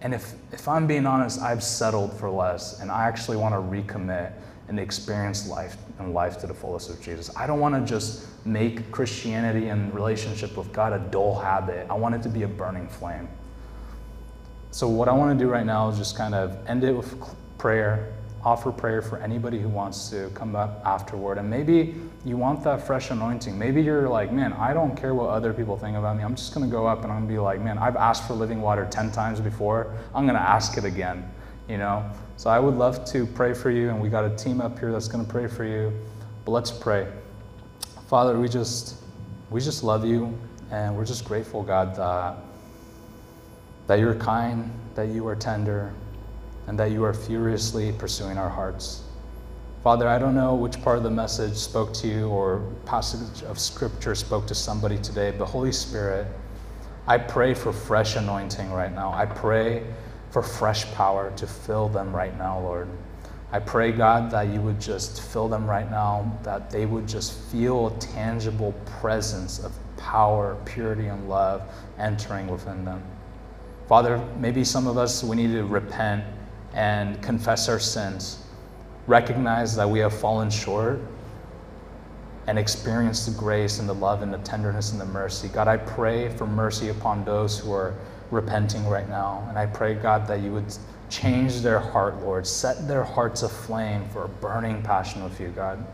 And 0.01 0.15
if, 0.15 0.35
if 0.53 0.69
I'm 0.69 0.87
being 0.87 1.07
honest, 1.07 1.41
I've 1.41 1.63
settled 1.63 2.13
for 2.15 2.31
less 2.31 2.81
and 2.81 2.91
I 2.91 3.07
actually 3.07 3.37
want 3.37 3.55
to 3.55 3.59
recommit 3.59 4.33
and 4.71 4.79
experience 4.79 5.49
life 5.49 5.77
and 5.99 6.15
life 6.15 6.39
to 6.39 6.47
the 6.47 6.55
fullest 6.55 6.91
of 6.91 7.03
Jesus. 7.03 7.29
I 7.37 7.47
don't 7.47 7.59
want 7.59 7.75
to 7.75 7.93
just 7.93 8.27
make 8.47 8.91
Christianity 8.93 9.69
and 9.69 9.93
relationship 9.93 10.57
with 10.57 10.73
God 10.73 10.93
a 10.93 11.01
dull 11.11 11.39
habit. 11.39 11.89
I 11.91 11.95
want 11.95 12.15
it 12.15 12.23
to 12.23 12.29
be 12.29 12.45
a 12.45 12.49
burning 12.49 12.87
flame. 12.87 13.29
So, 14.71 14.87
what 14.87 15.09
I 15.09 15.13
want 15.13 15.37
to 15.37 15.45
do 15.45 15.51
right 15.51 15.67
now 15.67 15.89
is 15.89 15.99
just 15.99 16.17
kind 16.17 16.37
of 16.37 16.57
end 16.69 16.85
it 16.85 16.93
with 16.93 17.13
prayer, 17.59 18.13
offer 18.45 18.71
prayer 18.71 19.03
for 19.03 19.19
anybody 19.19 19.59
who 19.59 19.69
wants 19.69 20.09
to 20.11 20.31
come 20.35 20.55
up 20.55 20.81
afterward. 20.87 21.39
And 21.39 21.51
maybe 21.51 21.97
you 22.25 22.37
want 22.37 22.63
that 22.63 22.87
fresh 22.87 23.11
anointing. 23.11 23.59
Maybe 23.59 23.83
you're 23.83 24.09
like, 24.09 24.31
man, 24.31 24.53
I 24.53 24.73
don't 24.73 24.97
care 24.97 25.15
what 25.15 25.31
other 25.31 25.53
people 25.53 25.77
think 25.77 25.97
about 25.97 26.17
me. 26.17 26.23
I'm 26.23 26.37
just 26.37 26.55
going 26.55 26.65
to 26.65 26.71
go 26.71 26.87
up 26.87 27.03
and 27.03 27.11
I'm 27.11 27.27
going 27.27 27.29
to 27.29 27.35
be 27.35 27.39
like, 27.41 27.61
man, 27.61 27.77
I've 27.77 27.97
asked 27.97 28.29
for 28.29 28.35
living 28.35 28.61
water 28.61 28.87
10 28.89 29.11
times 29.11 29.41
before. 29.41 29.93
I'm 30.15 30.27
going 30.27 30.39
to 30.39 30.49
ask 30.49 30.79
it 30.79 30.85
again 30.85 31.29
you 31.71 31.79
know. 31.79 32.05
So 32.37 32.51
I 32.51 32.59
would 32.59 32.75
love 32.75 33.05
to 33.13 33.27
pray 33.27 33.55
for 33.55 33.71
you, 33.71 33.91
and 33.91 34.01
we 34.01 34.09
got 34.09 34.25
a 34.25 34.35
team 34.35 34.61
up 34.61 34.79
here 34.79 34.91
that's 34.91 35.09
going 35.09 35.25
to 35.25 35.31
pray 35.31 35.47
for 35.47 35.65
you. 35.65 35.93
But 36.45 36.51
let's 36.53 36.71
pray. 36.71 37.07
Father, 38.09 38.39
we 38.39 38.49
just 38.49 38.97
we 39.51 39.61
just 39.61 39.85
love 39.85 40.05
you, 40.05 40.37
and 40.71 40.97
we're 40.97 41.05
just 41.05 41.25
grateful, 41.25 41.63
God, 41.63 41.95
that 41.95 42.37
that 43.87 43.99
you're 44.01 44.15
kind, 44.17 44.71
that 44.95 45.09
you 45.09 45.27
are 45.29 45.37
tender, 45.37 45.93
and 46.67 46.79
that 46.79 46.91
you 46.91 47.05
are 47.05 47.15
furiously 47.15 47.93
pursuing 47.93 48.37
our 48.37 48.49
hearts. 48.49 49.03
Father, 49.85 50.09
I 50.09 50.19
don't 50.19 50.35
know 50.35 50.55
which 50.55 50.81
part 50.83 50.99
of 50.99 51.05
the 51.05 51.11
message 51.11 51.55
spoke 51.55 51.95
to 51.95 52.09
you 52.09 52.29
or 52.29 52.63
passage 52.85 53.43
of 53.45 53.59
scripture 53.59 54.15
spoke 54.15 54.47
to 54.49 54.55
somebody 54.55 54.99
today, 54.99 55.33
but 55.37 55.47
Holy 55.47 55.73
Spirit, 55.73 56.27
I 57.07 57.17
pray 57.17 57.55
for 57.55 57.73
fresh 57.73 58.17
anointing 58.17 58.71
right 58.73 58.93
now. 58.93 59.11
I 59.13 59.25
pray 59.25 59.85
for 60.31 60.43
fresh 60.43 60.85
power 60.93 61.33
to 61.37 61.47
fill 61.47 61.89
them 61.89 62.15
right 62.15 62.37
now, 62.39 62.61
Lord. 62.61 62.89
I 63.53 63.59
pray, 63.59 63.91
God, 63.91 64.31
that 64.31 64.49
you 64.49 64.61
would 64.61 64.81
just 64.81 65.21
fill 65.21 65.49
them 65.49 65.69
right 65.69 65.91
now, 65.91 66.39
that 66.45 66.71
they 66.71 66.87
would 66.87 67.09
just 67.09 67.33
feel 67.51 67.89
a 67.89 67.99
tangible 67.99 68.73
presence 69.01 69.59
of 69.59 69.73
power, 69.97 70.57
purity, 70.65 71.07
and 71.09 71.29
love 71.29 71.63
entering 71.99 72.47
within 72.47 72.85
them. 72.85 73.03
Father, 73.89 74.25
maybe 74.39 74.63
some 74.63 74.87
of 74.87 74.97
us, 74.97 75.25
we 75.25 75.35
need 75.35 75.51
to 75.53 75.65
repent 75.65 76.25
and 76.75 77.21
confess 77.21 77.69
our 77.69 77.81
sins, 77.81 78.39
recognize 79.09 79.75
that 79.75 79.89
we 79.89 79.99
have 79.99 80.15
fallen 80.15 80.49
short, 80.49 81.01
and 82.47 82.57
experience 82.57 83.27
the 83.27 83.37
grace 83.37 83.81
and 83.81 83.89
the 83.89 83.95
love 83.95 84.23
and 84.23 84.33
the 84.33 84.39
tenderness 84.39 84.93
and 84.93 85.01
the 85.01 85.07
mercy. 85.07 85.49
God, 85.49 85.67
I 85.67 85.77
pray 85.77 86.29
for 86.29 86.47
mercy 86.47 86.89
upon 86.89 87.25
those 87.25 87.59
who 87.59 87.73
are 87.73 87.95
repenting 88.31 88.87
right 88.87 89.09
now. 89.09 89.45
And 89.49 89.59
I 89.59 89.67
pray, 89.67 89.95
God, 89.95 90.27
that 90.29 90.41
you 90.41 90.53
would 90.53 90.73
change 91.09 91.61
their 91.61 91.81
heart, 91.81 92.21
Lord. 92.23 92.47
Set 92.47 92.87
their 92.87 93.05
hearts 93.05 93.43
aflame 93.43 94.09
for 94.09 94.25
a 94.25 94.29
burning 94.29 94.83
passion 94.83 95.25
with 95.25 95.41
you, 95.41 95.49
God. 95.49 95.85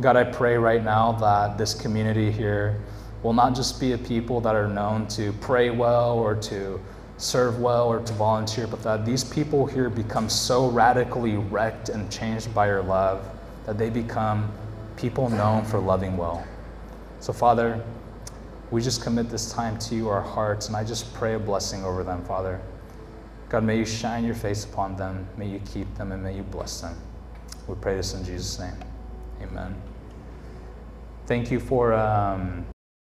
God, 0.00 0.16
I 0.16 0.24
pray 0.24 0.56
right 0.56 0.84
now 0.84 1.12
that 1.12 1.58
this 1.58 1.74
community 1.74 2.30
here 2.30 2.80
will 3.22 3.32
not 3.32 3.54
just 3.54 3.80
be 3.80 3.92
a 3.92 3.98
people 3.98 4.40
that 4.42 4.54
are 4.54 4.68
known 4.68 5.08
to 5.08 5.32
pray 5.40 5.70
well 5.70 6.18
or 6.18 6.36
to 6.36 6.80
serve 7.16 7.58
well 7.58 7.88
or 7.88 8.00
to 8.00 8.12
volunteer, 8.12 8.66
but 8.66 8.82
that 8.82 9.04
these 9.04 9.24
people 9.24 9.66
here 9.66 9.90
become 9.90 10.28
so 10.28 10.68
radically 10.70 11.36
wrecked 11.36 11.88
and 11.88 12.10
changed 12.12 12.54
by 12.54 12.66
your 12.68 12.82
love 12.82 13.28
that 13.66 13.76
they 13.76 13.90
become 13.90 14.52
people 14.96 15.28
known 15.28 15.64
for 15.64 15.78
loving 15.80 16.16
well. 16.16 16.46
So, 17.20 17.32
Father, 17.32 17.84
we 18.70 18.82
just 18.82 19.02
commit 19.02 19.30
this 19.30 19.52
time 19.52 19.78
to 19.78 19.94
you, 19.94 20.08
our 20.08 20.20
hearts, 20.20 20.68
and 20.68 20.76
I 20.76 20.84
just 20.84 21.12
pray 21.14 21.34
a 21.34 21.38
blessing 21.38 21.84
over 21.84 22.04
them, 22.04 22.24
Father. 22.24 22.60
God, 23.48 23.64
may 23.64 23.78
you 23.78 23.86
shine 23.86 24.24
your 24.24 24.34
face 24.34 24.64
upon 24.64 24.96
them, 24.96 25.26
may 25.36 25.48
you 25.48 25.60
keep 25.60 25.92
them, 25.94 26.12
and 26.12 26.22
may 26.22 26.36
you 26.36 26.42
bless 26.42 26.82
them. 26.82 26.96
We 27.66 27.74
pray 27.76 27.96
this 27.96 28.14
in 28.14 28.24
Jesus' 28.24 28.58
name. 28.58 28.76
Amen. 29.42 29.74
Thank 31.26 31.50
you 31.50 31.60
for. 31.60 31.94
Um, 31.94 32.66